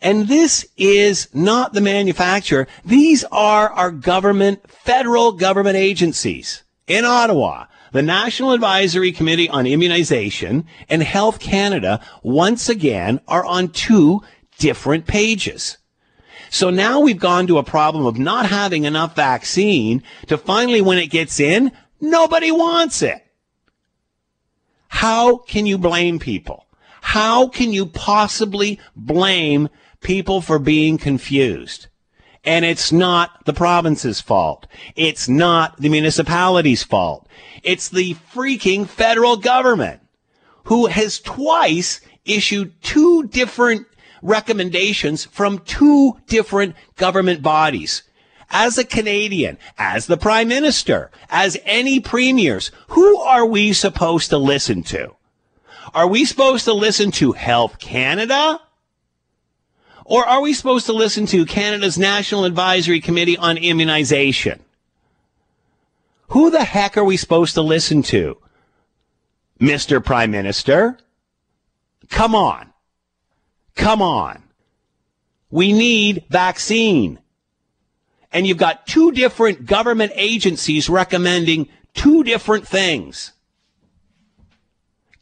[0.00, 2.68] And this is not the manufacturer.
[2.84, 7.66] These are our government, federal government agencies in Ottawa.
[7.90, 14.22] The National Advisory Committee on Immunization and Health Canada once again are on two
[14.58, 15.77] different pages.
[16.50, 20.98] So now we've gone to a problem of not having enough vaccine to finally when
[20.98, 23.24] it gets in, nobody wants it.
[24.88, 26.66] How can you blame people?
[27.00, 29.68] How can you possibly blame
[30.00, 31.86] people for being confused?
[32.44, 34.66] And it's not the province's fault.
[34.96, 37.28] It's not the municipality's fault.
[37.62, 40.00] It's the freaking federal government
[40.64, 43.86] who has twice issued two different
[44.22, 48.02] recommendations from two different government bodies.
[48.50, 54.38] As a Canadian, as the Prime Minister, as any premiers, who are we supposed to
[54.38, 55.14] listen to?
[55.94, 58.60] Are we supposed to listen to Health Canada?
[60.04, 64.60] Or are we supposed to listen to Canada's National Advisory Committee on Immunization?
[66.28, 68.38] Who the heck are we supposed to listen to?
[69.60, 70.02] Mr.
[70.02, 70.98] Prime Minister?
[72.10, 72.72] Come on.
[73.78, 74.42] Come on.
[75.50, 77.20] We need vaccine.
[78.30, 83.32] And you've got two different government agencies recommending two different things.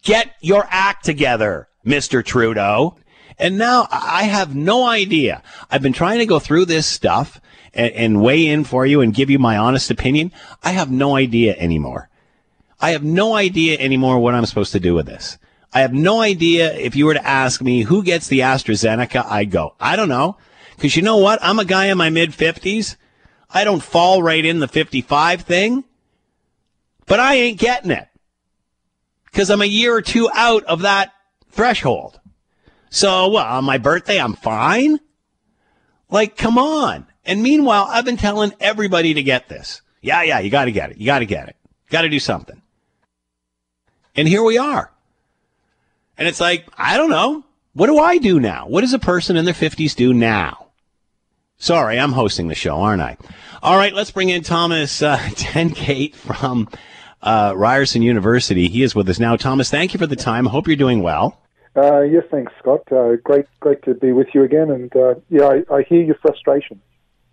[0.03, 2.25] Get your act together, Mr.
[2.25, 2.97] Trudeau.
[3.39, 5.43] And now I have no idea.
[5.71, 7.41] I've been trying to go through this stuff
[7.75, 10.33] and, and, weigh in for you and give you my honest opinion.
[10.63, 12.09] I have no idea anymore.
[12.81, 15.37] I have no idea anymore what I'm supposed to do with this.
[15.77, 19.51] I have no idea if you were to ask me who gets the AstraZeneca, I'd
[19.51, 20.39] go, I don't know.
[20.79, 21.39] Cause you know what?
[21.43, 22.97] I'm a guy in my mid fifties.
[23.51, 25.85] I don't fall right in the 55 thing,
[27.05, 28.09] but I ain't getting it
[29.27, 31.13] because I'm a year or two out of that
[31.51, 32.21] threshold.
[32.89, 34.99] So, well, on my birthday, I'm fine.
[36.09, 37.07] Like, come on.
[37.27, 39.83] And meanwhile, I've been telling everybody to get this.
[40.01, 40.97] Yeah, yeah, you got to get it.
[40.97, 41.57] You got to get it.
[41.91, 42.63] Got to do something.
[44.15, 44.91] And here we are.
[46.19, 47.45] And it's like, I don't know.
[47.75, 48.67] What do I do now?
[48.69, 50.69] What does a person in their 50s do now?
[51.59, 53.17] Sorry, I'm hosting the show, aren't I?
[53.63, 56.69] All right, let's bring in Thomas uh, Tenkate from
[57.23, 58.69] uh, Ryerson University.
[58.69, 59.37] He is with us now.
[59.37, 60.47] Thomas, thank you for the time.
[60.47, 61.41] Hope you're doing well.
[61.77, 62.81] Uh, yes, thanks, Scott.
[62.91, 64.71] Uh, great, great to be with you again.
[64.71, 66.81] And uh, yeah, I, I, hear your frustration.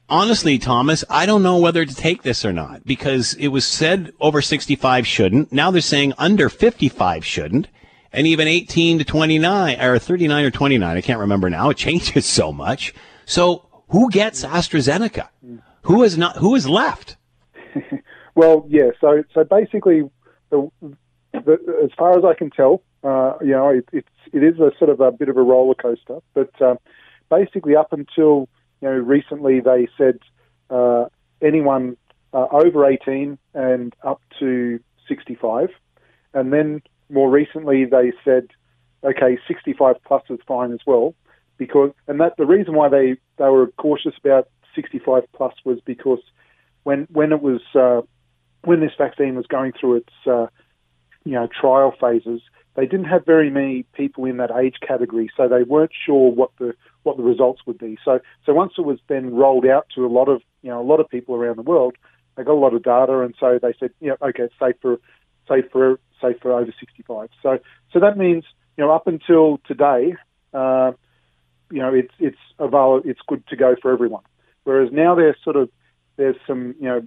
[0.10, 4.12] Honestly, Thomas, I don't know whether to take this or not because it was said
[4.20, 5.54] over 65 shouldn't.
[5.54, 7.68] Now they're saying under 55 shouldn't.
[8.14, 11.72] And even 18 to 29 or 39 or 29, I can't remember now.
[11.72, 12.94] It changes so much.
[13.26, 15.30] So who gets AstraZeneca?
[15.84, 16.38] Who is not?
[16.38, 17.18] Who is left?
[18.36, 18.92] well, yeah.
[19.02, 20.04] So, so basically,
[20.50, 20.70] the
[21.34, 24.72] the, as far as I can tell, uh, you know, it, it's it is a
[24.78, 26.20] sort of a bit of a roller coaster.
[26.34, 26.76] But uh,
[27.30, 28.48] basically, up until
[28.82, 30.20] you know recently, they said
[30.70, 31.06] uh,
[31.42, 31.98] anyone
[32.34, 35.70] uh, over 18 and up to 65,
[36.34, 38.48] and then more recently they said,
[39.04, 41.14] okay, 65 plus is fine as well,
[41.58, 46.20] because and that the reason why they they were cautious about 65 plus was because
[46.84, 48.02] when when it was uh,
[48.64, 50.48] when this vaccine was going through its uh,
[51.24, 52.42] you know trial phases,
[52.76, 56.52] they didn't have very many people in that age category, so they weren't sure what
[56.60, 56.74] the
[57.04, 57.98] what the results would be.
[58.04, 60.84] So so once it was then rolled out to a lot of you know a
[60.84, 61.96] lot of people around the world,
[62.36, 65.00] they got a lot of data, and so they said, yeah, okay, it's safe for
[65.48, 67.30] safe for safe for over 65.
[67.42, 67.60] So
[67.92, 68.44] so that means
[68.78, 70.16] you know up until today,
[70.54, 70.92] uh,
[71.72, 74.24] you know it's it's available, it's good to go for everyone.
[74.64, 75.70] Whereas now there's sort of
[76.16, 77.02] there's some you know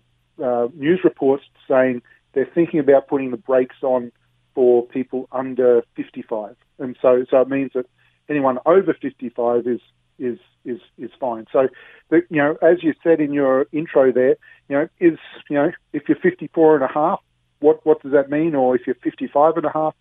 [0.45, 2.03] uh, news reports saying
[2.33, 4.12] they're thinking about putting the brakes on
[4.55, 7.87] for people under 55, and so so it means that
[8.29, 9.81] anyone over 55 is
[10.19, 11.47] is is is fine.
[11.53, 11.69] So,
[12.11, 14.37] you know, as you said in your intro there,
[14.69, 17.21] you know, is you know, if you're 54 and a half,
[17.61, 18.55] what what does that mean?
[18.55, 19.95] Or if you're 55 and a half,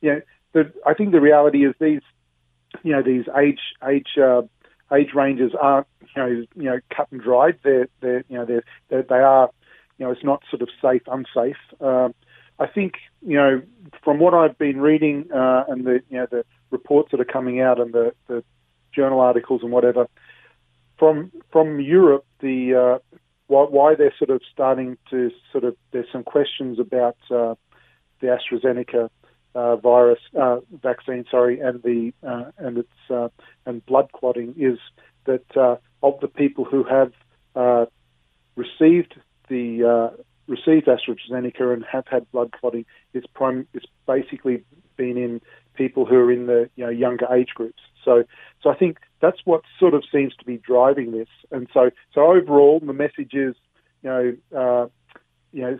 [0.00, 0.20] you know,
[0.52, 2.02] the, I think the reality is these,
[2.82, 4.42] you know, these age age uh,
[4.92, 7.58] age ranges aren't you know you know cut and dried.
[7.62, 9.50] They're they're you know they're, they're they are
[9.98, 11.56] you know it's not sort of safe unsafe.
[11.80, 12.14] Um,
[12.58, 13.62] I think you know
[14.02, 17.60] from what I've been reading uh, and the you know the reports that are coming
[17.60, 18.42] out and the, the
[18.92, 20.08] journal articles and whatever
[20.98, 23.16] from from Europe, the uh,
[23.48, 27.54] why, why, they're sort of starting to sort of there's some questions about uh,
[28.20, 29.08] the AstraZeneca
[29.54, 33.28] uh, virus uh, vaccine, sorry, and the uh, and its uh,
[33.64, 34.78] and blood clotting is
[35.24, 37.12] that uh, of the people who have
[37.54, 37.86] uh,
[38.54, 39.14] received
[39.48, 42.84] the uh, received AstraZeneca and have had blood clotting,
[43.14, 44.62] it's prime it's basically
[44.96, 45.40] been in
[45.74, 47.80] people who are in the you know younger age groups.
[48.06, 48.24] So
[48.62, 51.28] so I think that's what sort of seems to be driving this.
[51.50, 53.54] And so so overall, the message is
[54.02, 54.86] you know uh,
[55.52, 55.78] you know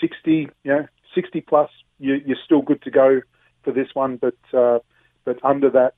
[0.00, 3.20] sixty you know sixty plus you, you're still good to go
[3.62, 4.78] for this one, but uh,
[5.24, 5.94] but under that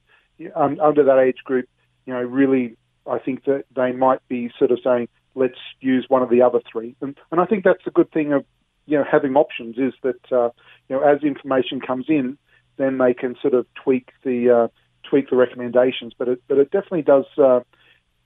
[0.54, 1.68] um, under that age group,
[2.04, 6.22] you know really I think that they might be sort of saying let's use one
[6.22, 8.44] of the other three, and and I think that's a good thing of
[8.86, 10.50] you know having options is that uh,
[10.88, 12.36] you know as information comes in,
[12.76, 14.68] then they can sort of tweak the uh,
[15.08, 16.12] tweak the recommendations.
[16.16, 17.60] But it but it definitely does uh,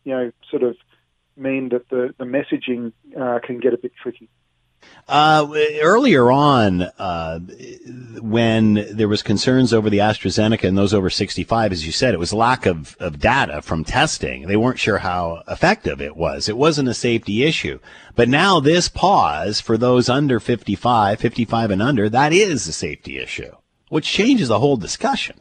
[0.04, 0.76] you know sort of
[1.36, 4.28] mean that the the messaging uh, can get a bit tricky.
[5.08, 5.46] Uh,
[5.82, 7.38] earlier on, uh,
[8.20, 12.18] when there was concerns over the AstraZeneca and those over 65, as you said, it
[12.18, 14.48] was lack of, of data from testing.
[14.48, 16.48] They weren't sure how effective it was.
[16.48, 17.78] It wasn't a safety issue.
[18.16, 23.18] But now this pause for those under 55, 55 and under, that is a safety
[23.18, 23.52] issue,
[23.88, 25.40] which changes the whole discussion.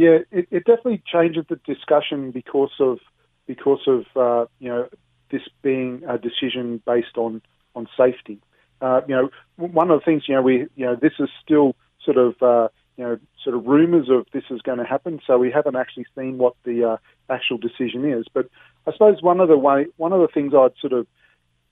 [0.00, 3.00] Yeah, it, it definitely changes the discussion because of
[3.46, 4.88] because of uh, you know
[5.30, 7.42] this being a decision based on
[7.74, 8.40] on safety.
[8.80, 9.28] Uh, you know,
[9.58, 12.68] one of the things you know we you know this is still sort of uh,
[12.96, 16.06] you know sort of rumours of this is going to happen, so we haven't actually
[16.16, 16.96] seen what the uh,
[17.28, 18.24] actual decision is.
[18.32, 18.46] But
[18.86, 21.06] I suppose one of the way one of the things I'd sort of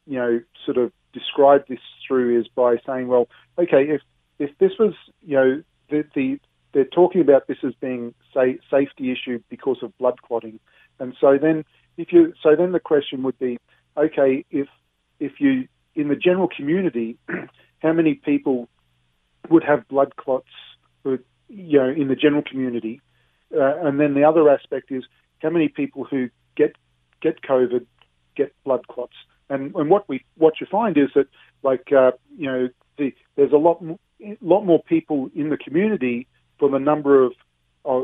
[0.06, 3.26] you know sort of describe this through is by saying, well,
[3.56, 4.02] okay, if
[4.38, 6.38] if this was you know the the
[6.72, 10.60] they're talking about this as being say safety issue because of blood clotting,
[10.98, 11.64] and so then
[11.96, 13.58] if you so then the question would be,
[13.96, 14.68] okay, if
[15.18, 17.18] if you in the general community,
[17.82, 18.68] how many people
[19.50, 20.48] would have blood clots,
[21.04, 23.00] you know, in the general community,
[23.54, 25.04] uh, and then the other aspect is
[25.40, 26.76] how many people who get
[27.20, 27.86] get COVID
[28.36, 29.16] get blood clots,
[29.48, 31.26] and and what we what you find is that
[31.62, 33.82] like uh, you know the, there's a lot
[34.40, 36.26] lot more people in the community
[36.58, 37.32] for the number of
[37.84, 38.02] uh,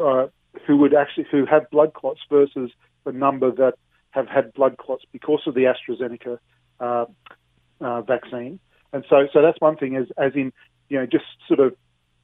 [0.00, 0.28] uh,
[0.66, 2.70] who would actually who have blood clots versus
[3.04, 3.74] the number that
[4.10, 6.38] have had blood clots because of the AstraZeneca
[6.80, 7.04] uh,
[7.80, 8.58] uh, vaccine.
[8.92, 9.96] And so, so that's one thing.
[9.96, 10.52] As as in,
[10.88, 11.76] you know, just sort of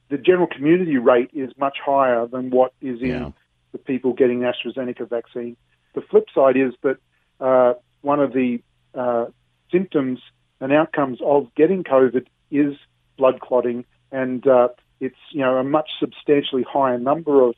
[0.09, 3.31] the general community rate is much higher than what is in yeah.
[3.71, 5.55] the people getting the AstraZeneca vaccine.
[5.93, 6.97] The flip side is that
[7.39, 8.61] uh, one of the
[8.95, 9.25] uh,
[9.71, 10.19] symptoms
[10.59, 12.75] and outcomes of getting COVID is
[13.17, 14.69] blood clotting, and uh,
[15.03, 17.55] it's you know a much substantially higher number of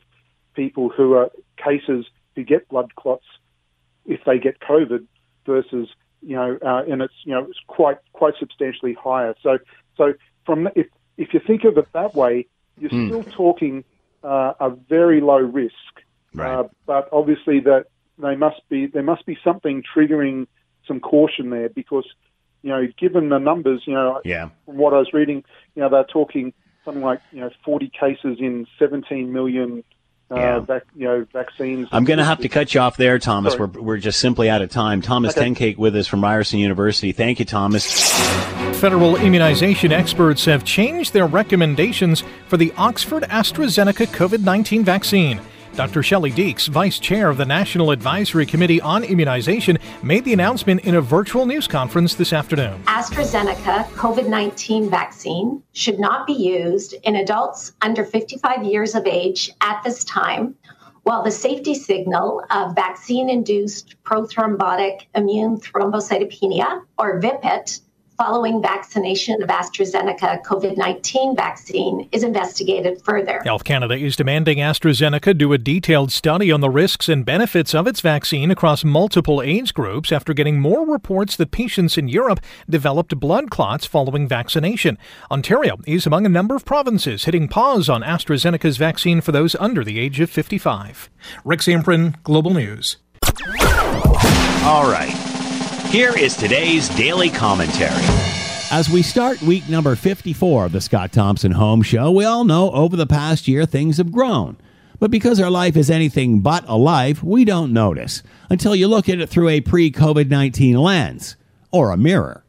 [0.55, 3.25] people who are cases who get blood clots
[4.05, 5.05] if they get COVID
[5.45, 5.89] versus
[6.21, 9.35] you know uh, and it's you know it's quite quite substantially higher.
[9.43, 9.59] So
[9.97, 10.13] so
[10.45, 10.87] from if
[11.17, 13.07] if you think of it that way, you're mm.
[13.07, 13.83] still talking
[14.23, 15.73] uh, a very low risk.
[16.33, 16.51] Right.
[16.51, 17.85] Uh, but obviously that
[18.17, 20.47] they must be there must be something triggering
[20.87, 22.05] some caution there because
[22.61, 24.49] you know given the numbers you know yeah.
[24.65, 25.43] from what I was reading
[25.75, 26.53] you know they're talking
[26.85, 29.83] something like you know 40 cases in 17 million
[30.31, 30.59] uh, Yeah.
[30.59, 31.87] vac- you know vaccines.
[31.91, 33.53] I'm going to have to cut you off there, Thomas.
[33.53, 33.67] Sorry.
[33.69, 35.01] We're, we're just simply out of time.
[35.01, 35.49] Thomas Okay.
[35.49, 37.11] Tenkate with us from Ryerson University.
[37.11, 37.85] Thank you, Thomas.
[38.79, 45.39] Federal immunization experts have changed their recommendations for the Oxford AstraZeneca COVID 19 vaccine.
[45.75, 46.01] Dr.
[46.03, 50.95] Shelley Deeks, vice chair of the National Advisory Committee on Immunization, made the announcement in
[50.95, 52.81] a virtual news conference this afternoon.
[52.85, 59.51] AstraZeneca COVID 19 vaccine should not be used in adults under 55 years of age
[59.59, 60.55] at this time,
[61.03, 67.81] while the safety signal of vaccine induced prothrombotic immune thrombocytopenia, or VIPIT,
[68.17, 73.41] following vaccination of AstraZeneca COVID 19 vaccine is investigated further.
[73.43, 77.87] Health Canada is demanding AstraZeneca do a detailed study on the risks and benefits of
[77.87, 82.39] its vaccine across multiple age groups after getting more reports that patients in Europe
[82.69, 84.97] developed blood clots following vaccination.
[85.29, 89.83] Ontario is among a number of provinces hitting pause on AstraZeneca's vaccine for those under
[89.83, 91.09] the age of 55.
[91.43, 92.97] Rick Zamperin, Global News.
[94.63, 95.34] All right.
[95.89, 98.03] Here is today's daily commentary.
[98.69, 102.69] As we start week number 54 of the Scott Thompson Home Show, we all know
[102.71, 104.57] over the past year things have grown.
[104.99, 109.07] But because our life is anything but a life, we don't notice until you look
[109.07, 111.37] at it through a pre COVID 19 lens
[111.71, 112.43] or a mirror.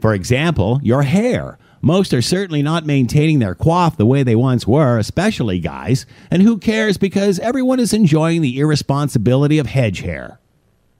[0.00, 1.58] For example, your hair.
[1.82, 6.06] Most are certainly not maintaining their coif the way they once were, especially guys.
[6.30, 10.38] And who cares because everyone is enjoying the irresponsibility of hedge hair.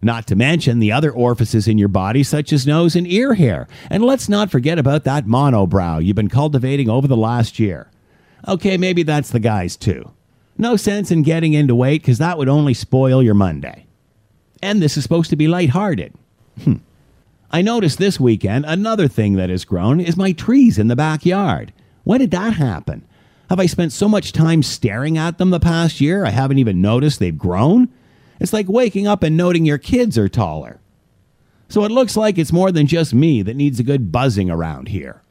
[0.03, 3.69] Not to mention the other orifices in your body, such as nose and ear hair.
[3.91, 7.91] And let's not forget about that monobrow you've been cultivating over the last year.
[8.49, 10.11] Okay, maybe that's the guys too.
[10.57, 13.87] No sense in getting into weight because that would only spoil your Monday.
[14.63, 16.15] And this is supposed to be lighthearted.
[16.63, 16.77] Hmm.
[17.51, 21.73] I noticed this weekend another thing that has grown is my trees in the backyard.
[22.05, 23.05] When did that happen?
[23.51, 26.81] Have I spent so much time staring at them the past year I haven't even
[26.81, 27.89] noticed they've grown?
[28.41, 30.81] It's like waking up and noting your kids are taller.
[31.69, 34.89] So it looks like it's more than just me that needs a good buzzing around
[34.89, 35.23] here.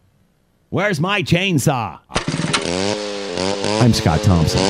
[0.70, 1.99] Where's my chainsaw?
[3.82, 4.62] I'm Scott Thompson.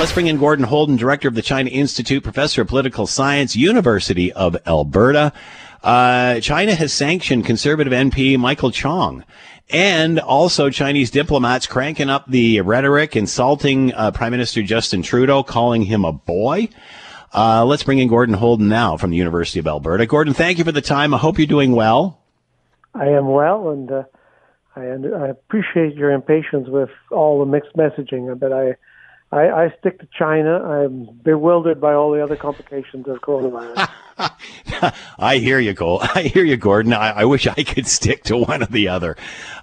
[0.00, 4.32] Let's bring in Gordon Houlden, director of the China Institute, professor of political science, University
[4.32, 5.32] of Alberta.
[5.82, 9.22] Uh, China has sanctioned conservative MP Michael Chong.
[9.70, 15.82] And also Chinese diplomats cranking up the rhetoric, insulting uh, Prime Minister Justin Trudeau, calling
[15.82, 16.68] him a boy.
[17.32, 20.06] Uh, let's bring in Gordon Houlden now from the University of Alberta.
[20.06, 21.14] Gordon, thank you for the time.
[21.14, 22.20] I hope you're doing well.
[22.94, 24.02] I am well, and uh,
[24.76, 28.38] I, I appreciate your impatience with all the mixed messaging.
[28.38, 28.76] But I,
[29.32, 30.62] I, I stick to China.
[30.62, 33.88] I'm bewildered by all the other complications of coronavirus.
[35.18, 36.00] I hear you, Cole.
[36.14, 36.92] I hear you, Gordon.
[36.92, 39.16] I, I wish I could stick to one or the other.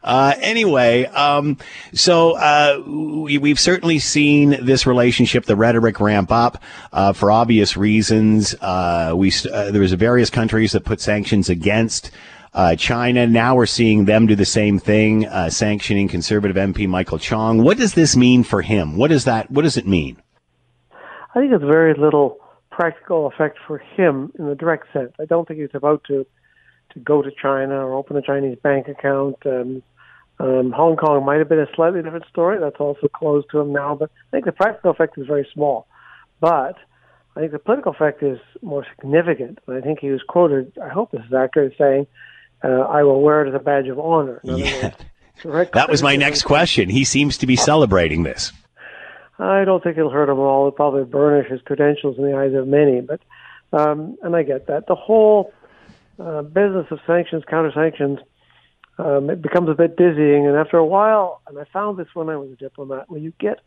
[0.03, 1.57] Uh, anyway, um,
[1.93, 7.77] so uh, we, we've certainly seen this relationship, the rhetoric ramp up uh, for obvious
[7.77, 8.55] reasons.
[8.61, 12.11] Uh, we uh, there was various countries that put sanctions against.
[12.53, 13.25] Uh, China.
[13.25, 17.63] Now we're seeing them do the same thing, uh, sanctioning conservative MP Michael Chong.
[17.63, 18.97] What does this mean for him?
[18.97, 19.49] What does that?
[19.49, 20.21] What does it mean?
[21.33, 22.40] I think it's very little
[22.81, 25.11] practical effect for him in the direct sense.
[25.19, 26.25] I don't think he's about to
[26.93, 29.37] to go to China or open a Chinese bank account.
[29.45, 29.83] Um,
[30.39, 32.59] um, Hong Kong might have been a slightly different story.
[32.59, 35.87] That's also closed to him now, but I think the practical effect is very small.
[36.41, 36.75] But
[37.35, 39.59] I think the political effect is more significant.
[39.67, 42.07] And I think he was quoted, I hope this is accurate, saying,
[42.63, 44.41] uh, I will wear it as a badge of honor.
[44.43, 44.91] Yeah.
[45.45, 46.89] words, That was my next question.
[46.89, 48.51] He seems to be celebrating this.
[49.41, 50.67] I don't think it'll hurt him at all.
[50.67, 53.01] It'll probably burnish his credentials in the eyes of many.
[53.01, 53.21] But
[53.73, 55.53] um, and I get that the whole
[56.19, 58.19] uh, business of sanctions, counter sanctions,
[58.97, 60.45] um, it becomes a bit dizzying.
[60.45, 63.33] And after a while, and I found this when I was a diplomat, when you
[63.39, 63.59] get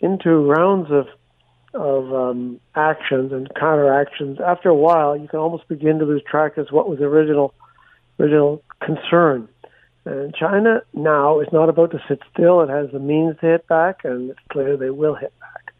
[0.00, 1.06] into rounds of
[1.72, 6.22] of um, actions and counter actions, after a while, you can almost begin to lose
[6.28, 7.54] track as what was the original
[8.18, 9.48] original concern.
[10.04, 12.62] And China now is not about to sit still.
[12.62, 15.74] It has the means to hit back, and it's clear they will hit back.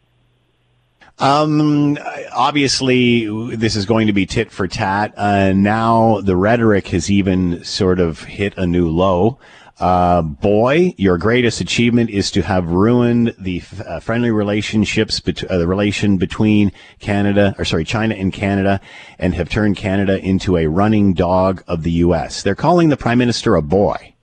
[1.17, 1.97] Um,
[2.31, 5.13] obviously, this is going to be tit for tat.
[5.17, 9.37] Uh, now the rhetoric has even sort of hit a new low.
[9.81, 15.57] Uh, boy, your greatest achievement is to have ruined the uh, friendly relationships, bet- uh,
[15.57, 18.79] the relation between Canada, or sorry, China and Canada,
[19.17, 22.43] and have turned Canada into a running dog of the U.S.
[22.43, 24.13] They're calling the Prime Minister a boy.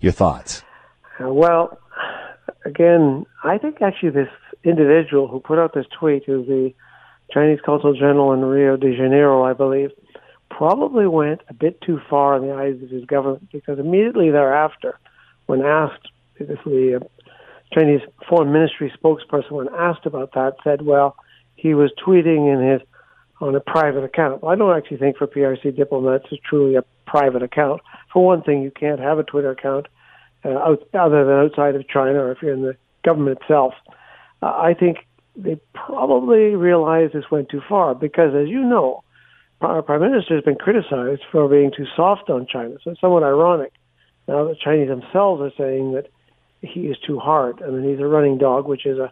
[0.00, 0.62] Your thoughts?
[1.20, 1.76] Uh, well,
[2.64, 4.28] again, I think actually this
[4.62, 6.72] individual who put out this tweet, who's the
[7.32, 9.90] Chinese Consul General in Rio de Janeiro, I believe,
[10.48, 14.96] probably went a bit too far in the eyes of his government because immediately thereafter,
[15.48, 17.24] when asked if the uh,
[17.74, 21.16] Chinese Foreign Ministry spokesperson, when asked about that, said, "Well,
[21.56, 22.80] he was tweeting in his
[23.40, 26.84] on a private account." Well, I don't actually think for PRC diplomats it's truly a
[27.06, 27.80] private account.
[28.12, 29.86] For one thing, you can't have a Twitter account
[30.44, 33.72] uh, out, other than outside of China, or if you're in the government itself.
[34.42, 34.98] Uh, I think
[35.34, 39.02] they probably realized this went too far because, as you know,
[39.62, 42.76] our prime minister has been criticized for being too soft on China.
[42.84, 43.72] So it's somewhat ironic.
[44.28, 46.08] Now the Chinese themselves are saying that
[46.60, 47.62] he is too hard.
[47.62, 49.10] I mean, he's a running dog, which is a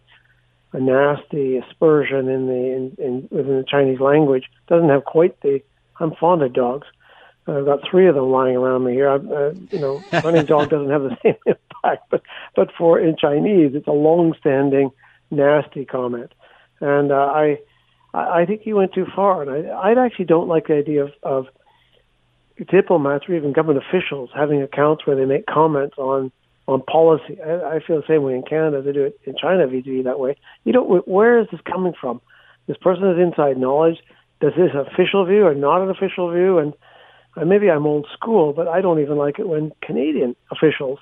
[0.73, 4.45] a nasty aspersion in the in, in within the Chinese language.
[4.69, 5.63] Doesn't have quite the.
[5.99, 6.87] I'm fond of dogs.
[7.49, 9.09] I've got three of them lying around me here.
[9.09, 12.23] I, uh, you know, running dog doesn't have the same impact, but
[12.55, 14.91] but for in Chinese, it's a long-standing
[15.31, 16.33] nasty comment,
[16.81, 17.59] and uh, I
[18.13, 21.13] I think he went too far, and I I actually don't like the idea of
[21.23, 21.47] of
[22.65, 26.33] diplomats or even government officials having accounts where they make comments on
[26.67, 27.39] on policy.
[27.41, 28.83] I, I feel the same way in Canada.
[28.83, 30.37] They do it in China vis that way.
[30.65, 31.07] You don't.
[31.07, 32.21] Where is this coming from?
[32.67, 33.99] This person has inside knowledge.
[34.41, 36.59] Does this official view or not an official view?
[36.59, 36.75] And
[37.37, 40.99] uh, maybe I'm old school, but I don't even like it when Canadian officials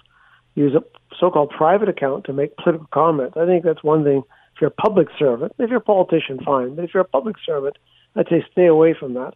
[0.55, 0.83] use a
[1.19, 3.37] so-called private account to make political comments.
[3.37, 4.23] I think that's one thing.
[4.55, 6.77] If you're a public servant, if you're a politician, fine.
[6.77, 7.77] But if you're a public servant,
[8.15, 9.35] I'd say stay away from that.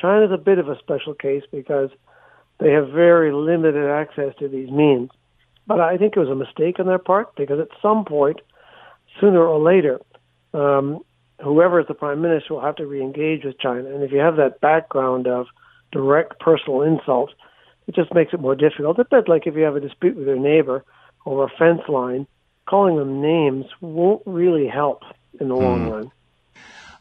[0.00, 1.90] China's a bit of a special case because
[2.58, 5.10] they have very limited access to these means.
[5.66, 8.40] But I think it was a mistake on their part because at some point,
[9.20, 10.00] sooner or later,
[10.54, 11.00] um,
[11.42, 13.88] whoever is the prime minister will have to re-engage with China.
[13.94, 15.46] And if you have that background of
[15.92, 17.32] direct personal insults,
[17.86, 18.98] it just makes it more difficult.
[18.98, 20.84] It's a bit like if you have a dispute with your neighbor
[21.26, 22.26] over a fence line,
[22.66, 25.02] calling them names won't really help
[25.40, 25.62] in the mm.
[25.62, 25.90] long hmm.
[25.90, 26.12] run.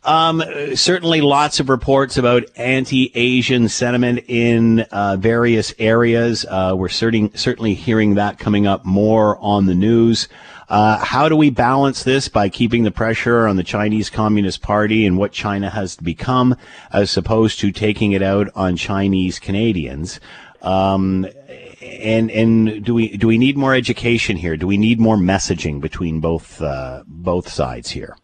[0.07, 0.41] Um,
[0.73, 6.45] certainly, lots of reports about anti-Asian sentiment in uh, various areas.
[6.49, 10.29] Uh, we're certain, certainly hearing that coming up more on the news.
[10.69, 15.05] Uh, how do we balance this by keeping the pressure on the Chinese Communist Party
[15.05, 16.55] and what China has become,
[16.93, 20.21] as opposed to taking it out on Chinese Canadians?
[20.61, 21.27] Um,
[21.81, 24.55] and and do we do we need more education here?
[24.55, 28.15] Do we need more messaging between both uh, both sides here?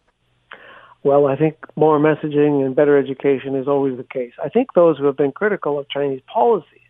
[1.04, 4.32] Well, I think more messaging and better education is always the case.
[4.42, 6.80] I think those who have been critical of Chinese policies,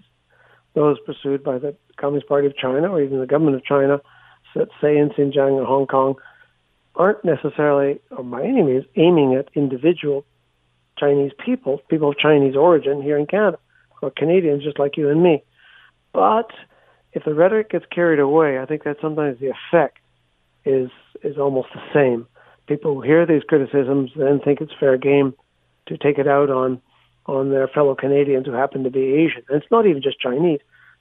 [0.75, 4.01] those pursued by the Communist Party of China or even the government of China,
[4.55, 6.15] say in Xinjiang and Hong Kong,
[6.95, 10.25] aren't necessarily, or by any means, aiming at individual
[10.97, 13.59] Chinese people, people of Chinese origin here in Canada,
[14.01, 15.43] or Canadians just like you and me.
[16.12, 16.53] But
[17.15, 19.99] if the rhetoric gets carried away, I think that sometimes the effect
[20.65, 20.91] is
[21.25, 22.29] is almost the same
[22.67, 25.35] people who hear these criticisms then think it's fair game
[25.87, 26.81] to take it out on
[27.27, 29.43] on their fellow Canadians who happen to be Asian.
[29.49, 30.61] And it's not even just Chinese,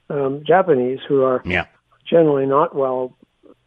[0.10, 1.66] um, Japanese who are yeah.
[2.10, 3.14] generally not well,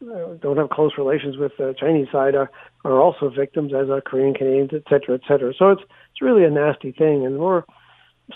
[0.03, 2.51] uh, don't have close relations with the Chinese side are
[2.85, 5.53] are also victims, as are Korean Canadians, et cetera, et cetera.
[5.59, 7.65] So it's it's really a nasty thing, and we're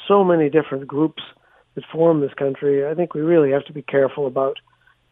[0.07, 1.23] so many different groups
[1.75, 2.87] that form this country.
[2.87, 4.59] I think we really have to be careful about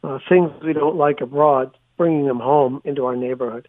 [0.02, 3.68] uh, things we don't like abroad, bringing them home into our neighborhood.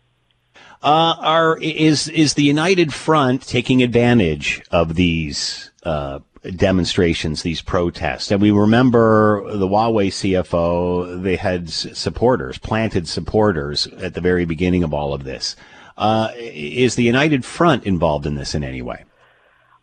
[0.82, 6.20] Uh, are is is the United Front taking advantage of these uh,
[6.56, 8.32] demonstrations, these protests?
[8.32, 14.84] And we remember the Huawei CFO; they had supporters, planted supporters at the very beginning
[14.84, 15.58] of all of this.
[15.98, 19.04] Uh, is the United Front involved in this in any way?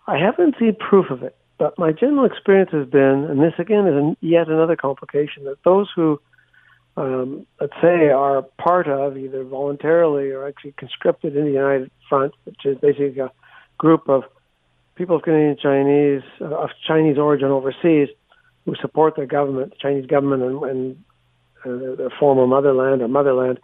[0.06, 3.86] I haven't seen proof of it, but my general experience has been, and this again
[3.86, 6.18] is yet another complication, that those who
[6.97, 12.32] um, let's say, are part of either voluntarily or actually conscripted in the United Front,
[12.44, 13.30] which is basically a
[13.78, 14.24] group of
[14.94, 18.09] people of Canadian Chinese uh, of Chinese origin overseas
[18.64, 20.97] who support their government, the Chinese government, and,
[21.64, 23.61] and uh, their former motherland or motherland.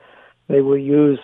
[0.48, 1.18] They will use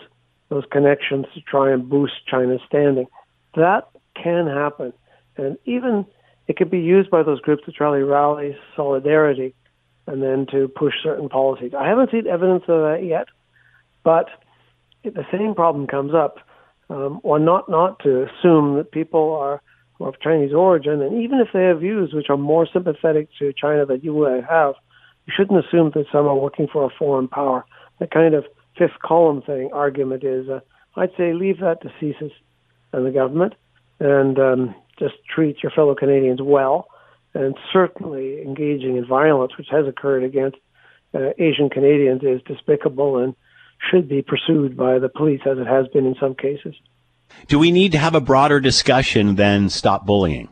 [0.48, 3.06] those connections to try and boost China's standing.
[3.54, 4.94] That can happen,
[5.36, 6.06] and even
[6.46, 9.54] it could be used by those groups to try to rally solidarity
[10.08, 11.72] and then to push certain policies.
[11.78, 13.28] I haven't seen evidence of that yet,
[14.02, 14.28] but
[15.04, 16.38] the same problem comes up.
[16.90, 19.60] Um, or not not to assume that people are
[20.00, 23.84] of Chinese origin, and even if they have views which are more sympathetic to China
[23.84, 24.74] than you would have,
[25.26, 27.64] you shouldn't assume that some are working for a foreign power.
[27.98, 28.46] The kind of
[28.78, 30.60] fifth column thing argument is, uh,
[30.96, 32.32] I'd say, leave that to CSIS
[32.92, 33.54] and the government,
[33.98, 36.88] and um, just treat your fellow Canadians well
[37.34, 40.56] and certainly engaging in violence, which has occurred against
[41.14, 43.34] uh, Asian Canadians, is despicable and
[43.90, 46.74] should be pursued by the police, as it has been in some cases.
[47.46, 50.48] Do we need to have a broader discussion than stop bullying?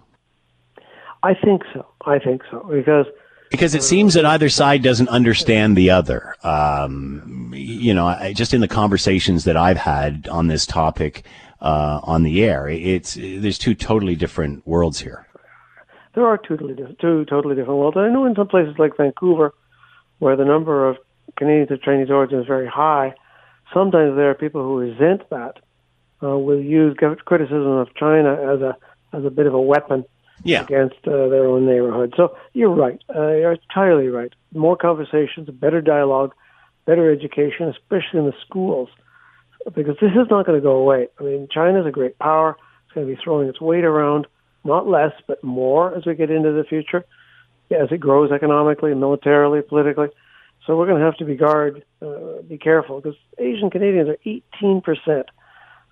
[1.23, 1.87] I think so.
[2.05, 3.07] I think so because
[3.51, 6.37] Because it seems that either side doesn't understand the other.
[6.45, 11.25] Um, you know, I, just in the conversations that I've had on this topic
[11.61, 15.27] uh, on the air, it's there's two totally different worlds here.
[16.17, 17.99] There are totally two totally different worlds.
[17.99, 19.53] I know in some places like Vancouver,
[20.19, 20.97] where the number of
[21.37, 23.15] Canadians of Chinese origin is very high,
[23.75, 25.59] sometimes there are people who resent that,
[26.23, 26.97] uh, will use
[27.27, 28.77] criticism of China as a
[29.13, 30.07] as a bit of a weapon
[30.43, 30.63] yeah.
[30.63, 32.15] against uh, their own neighborhood.
[32.17, 33.01] So you're right.
[33.15, 34.33] Uh, you're entirely right.
[34.55, 36.35] More conversations, better dialogue,
[36.87, 38.89] better education, especially in the schools,
[39.75, 41.09] because this is not going to go away.
[41.21, 42.57] I mean, China's a great power.
[42.87, 44.27] It's going to be throwing its weight around,
[44.67, 47.05] not less, but more as we get into the future,
[47.71, 50.09] as it grows economically, militarily, politically.
[50.67, 54.19] So we're going to have to be guard, uh, be careful, because Asian Canadians are
[54.63, 55.25] 18%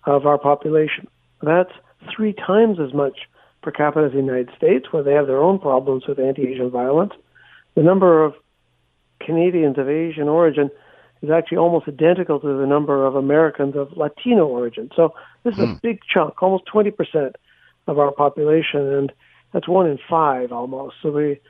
[0.05, 1.07] of our population.
[1.43, 1.71] That's
[2.15, 3.21] three times as much
[3.63, 7.13] per capita as the United States, where they have their own problems with anti-Asian violence.
[7.77, 8.35] The number of
[9.21, 10.71] Canadians of Asian origin
[11.23, 14.91] is actually almost identical to the number of Americans of Latino origin.
[14.95, 15.75] So this is a hmm.
[15.83, 17.33] big chunk, almost 20%
[17.87, 19.13] of our population, and
[19.53, 20.97] that's one in five almost.
[21.03, 21.41] So we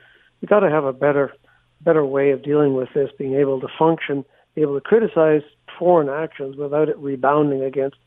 [0.41, 1.33] we got to have a better
[1.81, 4.25] better way of dealing with this, being able to function,
[4.55, 5.41] be able to criticize
[5.77, 7.97] foreign actions without it rebounding against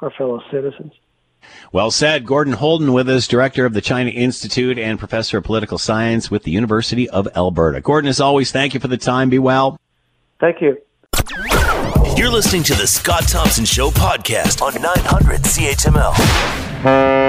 [0.00, 0.92] our fellow citizens.
[1.72, 2.26] Well said.
[2.26, 6.42] Gordon Houlden with us, director of the China Institute and professor of political science with
[6.42, 7.80] the University of Alberta.
[7.80, 9.30] Gordon, as always, thank you for the time.
[9.30, 9.78] Be well.
[10.40, 10.78] Thank you.
[12.16, 17.28] You're listening to the Scott Thompson Show podcast on 900 CHML.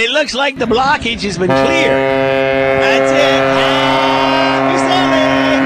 [0.00, 1.64] It looks like the blockage has been cleared.
[1.64, 3.40] That's it.
[4.60, 5.64] Happy sailing.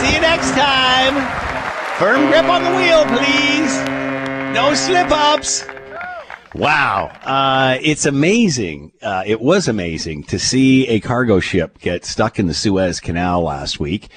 [0.00, 1.14] See you next time.
[1.98, 3.76] Firm grip on the wheel, please.
[4.54, 5.66] No slip ups.
[6.54, 7.12] Wow.
[7.24, 8.92] Uh, it's amazing.
[9.02, 13.42] Uh, it was amazing to see a cargo ship get stuck in the Suez Canal
[13.42, 14.08] last week.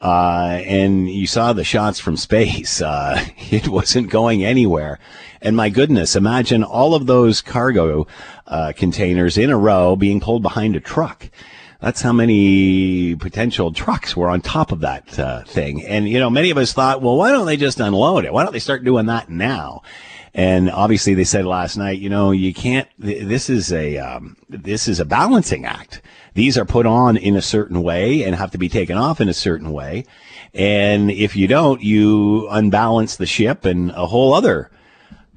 [0.00, 2.82] Uh, and you saw the shots from space.
[2.88, 4.98] Uh, it wasn't going anywhere.
[5.42, 8.06] And my goodness, imagine all of those cargo
[8.46, 11.28] uh, containers in a row being pulled behind a truck.
[11.80, 15.84] That's how many potential trucks were on top of that uh, thing.
[15.84, 18.32] And, you know, many of us thought, well, why don't they just unload it?
[18.32, 19.82] Why don't they start doing that now?
[20.34, 24.88] And obviously they said last night, you know, you can't, this is a, um, this
[24.88, 26.02] is a balancing act.
[26.38, 29.28] These are put on in a certain way and have to be taken off in
[29.28, 30.04] a certain way.
[30.54, 34.70] And if you don't, you unbalance the ship and a whole other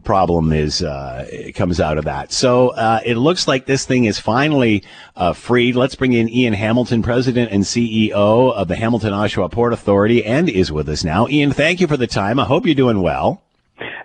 [0.03, 2.31] problem is uh, comes out of that.
[2.31, 4.83] So uh, it looks like this thing is finally
[5.15, 5.75] uh, freed.
[5.75, 10.47] Let's bring in Ian Hamilton, President and CEO of the Hamilton Oshawa Port Authority, and
[10.47, 11.27] is with us now.
[11.27, 12.39] Ian, thank you for the time.
[12.39, 13.41] I hope you're doing well.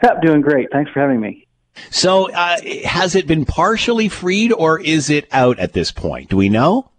[0.02, 0.68] Yep, doing great.
[0.72, 1.45] Thanks for having me.
[1.90, 6.30] So, uh, has it been partially freed, or is it out at this point?
[6.30, 6.90] Do we know?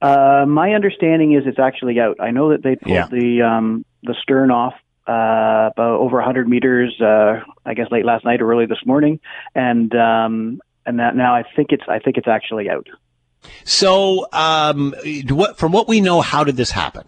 [0.00, 2.16] Uh, my understanding is it's actually out.
[2.20, 3.06] I know that they pulled yeah.
[3.06, 4.74] the um, the stern off
[5.06, 9.20] uh, about over 100 meters, uh, I guess late last night or early this morning,
[9.54, 12.88] and um, and that now I think it's I think it's actually out.
[13.64, 14.94] So, um,
[15.28, 17.04] what, from what we know, how did this happen?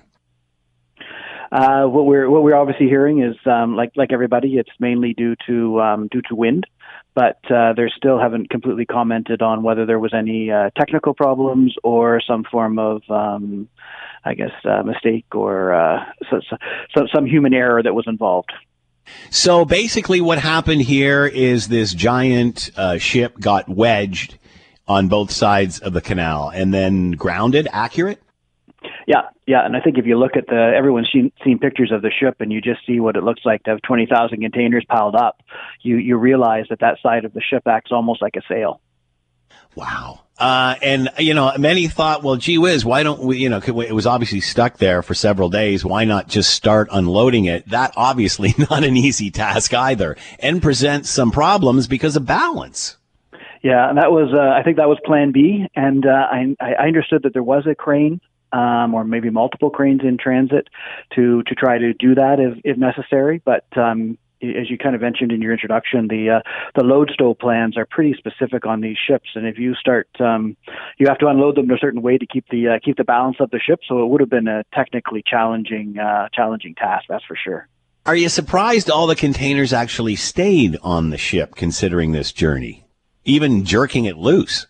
[1.55, 5.37] Uh, what we're what we're obviously hearing is um, like like everybody, it's mainly due
[5.47, 6.67] to um, due to wind,
[7.15, 11.73] but uh, they still haven't completely commented on whether there was any uh, technical problems
[11.85, 13.69] or some form of um,
[14.25, 16.41] I guess, uh, mistake or uh, so,
[16.97, 18.53] so, some human error that was involved.
[19.31, 24.39] So basically, what happened here is this giant uh, ship got wedged
[24.89, 27.69] on both sides of the canal and then grounded.
[27.71, 28.23] Accurate?
[29.07, 32.03] Yeah, yeah, and I think if you look at the everyone's seen, seen pictures of
[32.03, 34.85] the ship and you just see what it looks like to have twenty thousand containers
[34.89, 35.43] piled up,
[35.83, 38.81] you you realize that that side of the ship acts almost like a sail.
[39.75, 40.21] Wow.
[40.39, 43.39] Uh, and you know, many thought, well, gee whiz, why don't we?
[43.39, 45.85] You know, it was obviously stuck there for several days.
[45.85, 47.69] Why not just start unloading it?
[47.69, 52.97] That obviously not an easy task either, and presents some problems because of balance.
[53.63, 56.87] Yeah, and that was, uh, I think that was Plan B, and uh, I, I
[56.87, 58.21] understood that there was a crane
[58.55, 60.69] um, or maybe multiple cranes in transit
[61.15, 63.43] to to try to do that if, if necessary.
[63.45, 67.35] But um, as you kind of mentioned in your introduction, the uh, the load stow
[67.35, 70.57] plans are pretty specific on these ships, and if you start, um,
[70.99, 73.05] you have to unload them in a certain way to keep the uh, keep the
[73.05, 73.81] balance of the ship.
[73.89, 77.69] So it would have been a technically challenging uh, challenging task, that's for sure.
[78.07, 82.85] Are you surprised all the containers actually stayed on the ship, considering this journey,
[83.25, 84.67] even jerking it loose?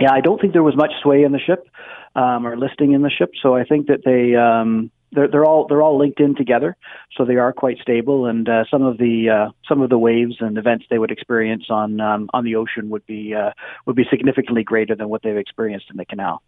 [0.00, 1.66] yeah, I don't think there was much sway in the ship
[2.14, 3.30] um, or listing in the ship.
[3.42, 6.76] So I think that they um, they're, they're all they're all linked in together,
[7.16, 8.26] so they are quite stable.
[8.26, 11.64] And uh, some of the uh, some of the waves and events they would experience
[11.70, 13.50] on um, on the ocean would be uh,
[13.86, 16.42] would be significantly greater than what they've experienced in the canal.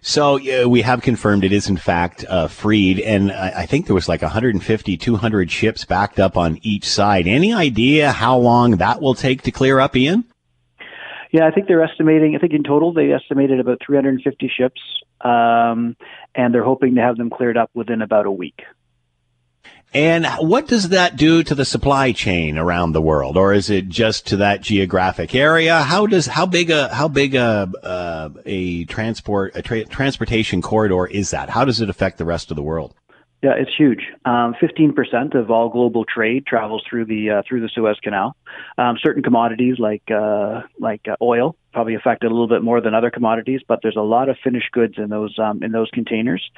[0.00, 3.94] So we have confirmed it is in fact uh, freed, and I, I think there
[3.94, 7.28] was like 150, 200 ships backed up on each side.
[7.28, 10.24] Any idea how long that will take to clear up, Ian?
[11.32, 12.34] Yeah, I think they're estimating.
[12.34, 14.80] I think in total they estimated about 350 ships,
[15.20, 15.96] um,
[16.34, 18.62] and they're hoping to have them cleared up within about a week.
[19.92, 23.88] And what does that do to the supply chain around the world, or is it
[23.88, 25.80] just to that geographic area?
[25.80, 31.06] How does how big a how big a uh, a transport a tra- transportation corridor
[31.06, 31.50] is that?
[31.50, 32.94] How does it affect the rest of the world?
[33.42, 34.02] Yeah, it's huge.
[34.26, 38.36] Um, 15% of all global trade travels through the uh, through the Suez Canal.
[38.76, 42.94] Um, certain commodities like uh, like uh, oil probably affected a little bit more than
[42.94, 46.50] other commodities, but there's a lot of finished goods in those um, in those containers,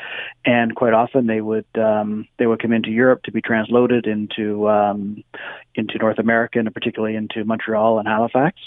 [0.45, 4.69] and quite often they would um, they would come into Europe to be transloaded into
[4.69, 5.23] um,
[5.75, 8.59] into North America and particularly into Montreal and Halifax,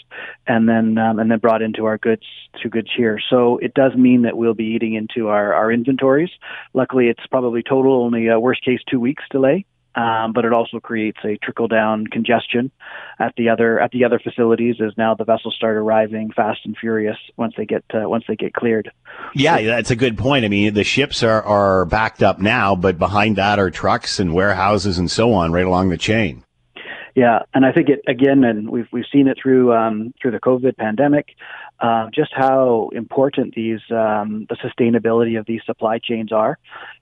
[0.48, 2.24] and then um, and then brought into our goods
[2.62, 3.20] to goods here.
[3.30, 6.32] So it does mean that we'll be eating into our our inventories.
[6.74, 9.66] Luckily, it's probably total only a worst case two weeks delay
[9.96, 12.72] um, but it also creates a trickle down congestion
[13.20, 16.78] at the other at the other facilities as now the vessels start arriving fast and
[16.78, 18.92] furious once they get uh, once they get cleared.
[19.34, 20.46] Yeah, that's a good point.
[20.46, 24.34] I mean, the ships are are backed up now, but behind that are trucks and
[24.34, 26.44] warehouses and so on right along the chain.
[27.16, 30.40] Yeah, and I think it again, and we've we've seen it through um, through the
[30.40, 31.30] COVID pandemic,
[31.80, 36.58] uh, just how important these um, the sustainability of these supply chains are,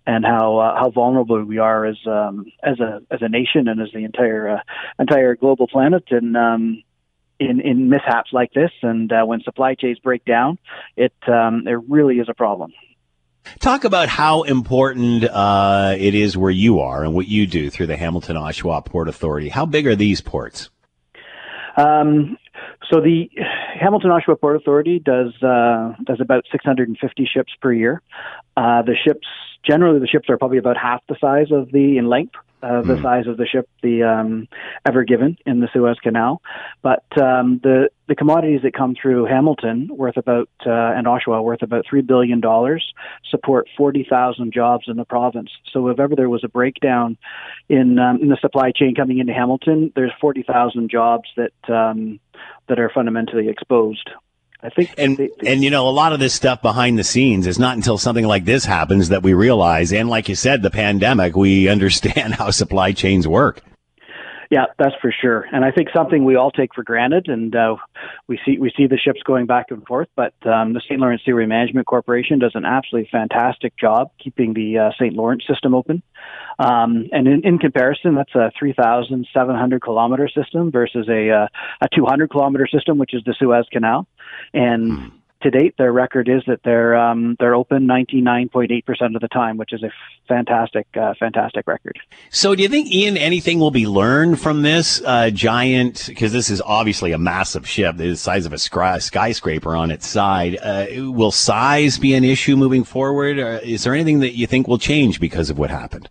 [0.05, 3.80] and how uh, how vulnerable we are as um, as a as a nation and
[3.82, 4.59] as the entire uh,
[4.97, 6.84] entire global planet, and um,
[7.39, 10.57] in in mishaps like this, and uh, when supply chains break down,
[10.97, 12.74] it um, it really is a problem.
[13.59, 17.88] Talk about how important uh, it is where you are and what you do through
[17.88, 19.49] the Hamilton Oshawa Port Authority.
[19.49, 20.69] How big are these ports?
[21.76, 22.38] Um,
[22.91, 23.29] so the
[23.79, 28.01] Hamilton Oshawa Port Authority does uh, does about 650 ships per year.
[28.57, 29.27] Uh, the ships
[29.65, 32.95] generally the ships are probably about half the size of the in length uh, the
[32.95, 33.01] mm.
[33.01, 34.47] size of the ship, the um,
[34.86, 36.41] Ever Given in the Suez Canal.
[36.82, 41.61] But um, the the commodities that come through Hamilton, worth about uh, and Oshawa, worth
[41.61, 42.93] about three billion dollars,
[43.30, 45.49] support forty thousand jobs in the province.
[45.72, 47.18] So if ever there was a breakdown
[47.68, 52.20] in um, in the supply chain coming into Hamilton, there's forty thousand jobs that um,
[52.70, 54.09] that are fundamentally exposed.
[54.64, 57.03] I think, and they, they, and you know, a lot of this stuff behind the
[57.03, 59.91] scenes is not until something like this happens that we realize.
[59.91, 63.61] And like you said, the pandemic, we understand how supply chains work.
[64.50, 65.46] Yeah, that's for sure.
[65.52, 67.76] And I think something we all take for granted, and uh,
[68.28, 70.08] we see we see the ships going back and forth.
[70.16, 71.00] But um, the St.
[71.00, 75.14] Lawrence Seaway Management Corporation does an absolutely fantastic job keeping the uh, St.
[75.14, 76.04] Lawrence system open.
[76.60, 81.48] Um, and in, in, comparison, that's a 3,700 kilometer system versus a uh,
[81.82, 84.08] a 200 kilometer system, which is the Suez Canal.
[84.54, 89.28] And hmm to date, their record is that they're um, they're open 99.8% of the
[89.28, 89.91] time, which is a
[90.28, 92.00] fantastic uh, fantastic record.
[92.30, 96.06] So, do you think, Ian, anything will be learned from this uh, giant?
[96.08, 100.58] Because this is obviously a massive ship, the size of a skyscraper on its side.
[100.62, 103.38] Uh, will size be an issue moving forward?
[103.38, 106.10] Or is there anything that you think will change because of what happened?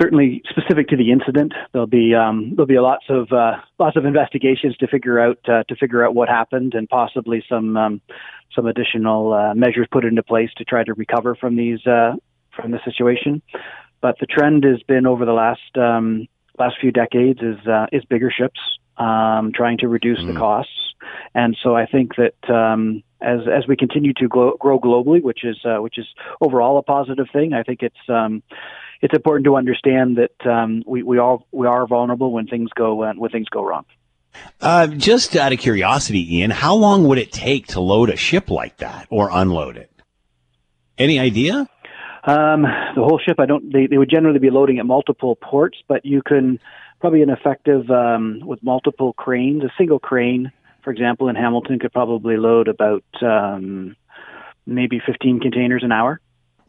[0.00, 1.52] Certainly specific to the incident.
[1.72, 5.64] There'll be um, there'll be lots of uh, lots of investigations to figure out uh,
[5.64, 8.00] to figure out what happened and possibly some um,
[8.54, 12.12] some additional uh, measures put into place to try to recover from these uh,
[12.54, 13.42] from the situation.
[14.00, 16.26] But the trend has been over the last um,
[16.58, 18.60] last few decades is uh, is bigger ships
[18.96, 20.32] um, trying to reduce mm.
[20.32, 20.94] the costs,
[21.34, 25.44] and so I think that um, as as we continue to grow, grow globally, which
[25.44, 26.06] is uh, which is
[26.40, 27.52] overall a positive thing.
[27.52, 28.42] I think it's um,
[29.00, 33.02] it's important to understand that um, we we all we are vulnerable when things go
[33.02, 33.84] uh, when things go wrong.
[34.60, 38.50] Uh, just out of curiosity, Ian, how long would it take to load a ship
[38.50, 39.90] like that or unload it?
[40.98, 41.66] Any idea?
[42.22, 43.72] Um, the whole ship, I don't.
[43.72, 46.60] They, they would generally be loading at multiple ports, but you can
[47.00, 49.64] probably an effective um, with multiple cranes.
[49.64, 50.52] A single crane,
[50.84, 53.96] for example, in Hamilton could probably load about um,
[54.66, 56.20] maybe 15 containers an hour.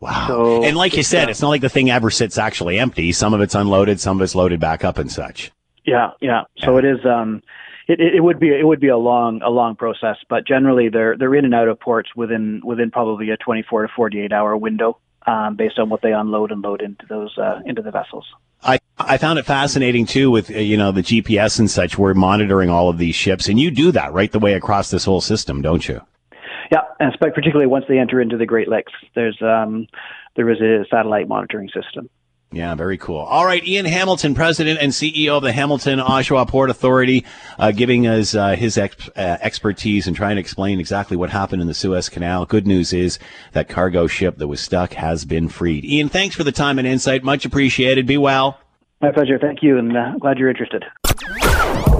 [0.01, 0.25] Wow.
[0.27, 3.11] So, and like you said, it's not like the thing ever sits actually empty.
[3.13, 5.51] Some of it's unloaded, some of it's loaded back up and such.
[5.85, 6.43] Yeah, yeah.
[6.57, 7.41] So it is um
[7.87, 11.15] it, it, would be it would be a long a long process, but generally they're
[11.17, 14.97] they're in and out of ports within within probably a 24 to 48 hour window.
[15.27, 18.25] um, based on what they unload and load into those uh, into the vessels.
[18.63, 21.97] I, I found it fascinating too with uh, you know the GPS and such.
[21.97, 25.05] We're monitoring all of these ships, and you do that right the way across this
[25.05, 26.01] whole system, don't you?
[26.71, 29.87] Yeah, and particularly once they enter into the Great Lakes, there's um,
[30.35, 32.09] there is a satellite monitoring system.
[32.53, 33.19] Yeah, very cool.
[33.19, 37.25] All right, Ian Hamilton, President and CEO of the Hamilton Oshawa Port Authority,
[37.57, 41.61] uh, giving us uh, his ex- uh, expertise and trying to explain exactly what happened
[41.61, 42.45] in the Suez Canal.
[42.45, 43.19] Good news is
[43.53, 45.85] that cargo ship that was stuck has been freed.
[45.85, 47.23] Ian, thanks for the time and insight.
[47.23, 48.05] Much appreciated.
[48.05, 48.59] Be well.
[48.99, 49.39] My pleasure.
[49.39, 50.83] Thank you, and uh, glad you're interested.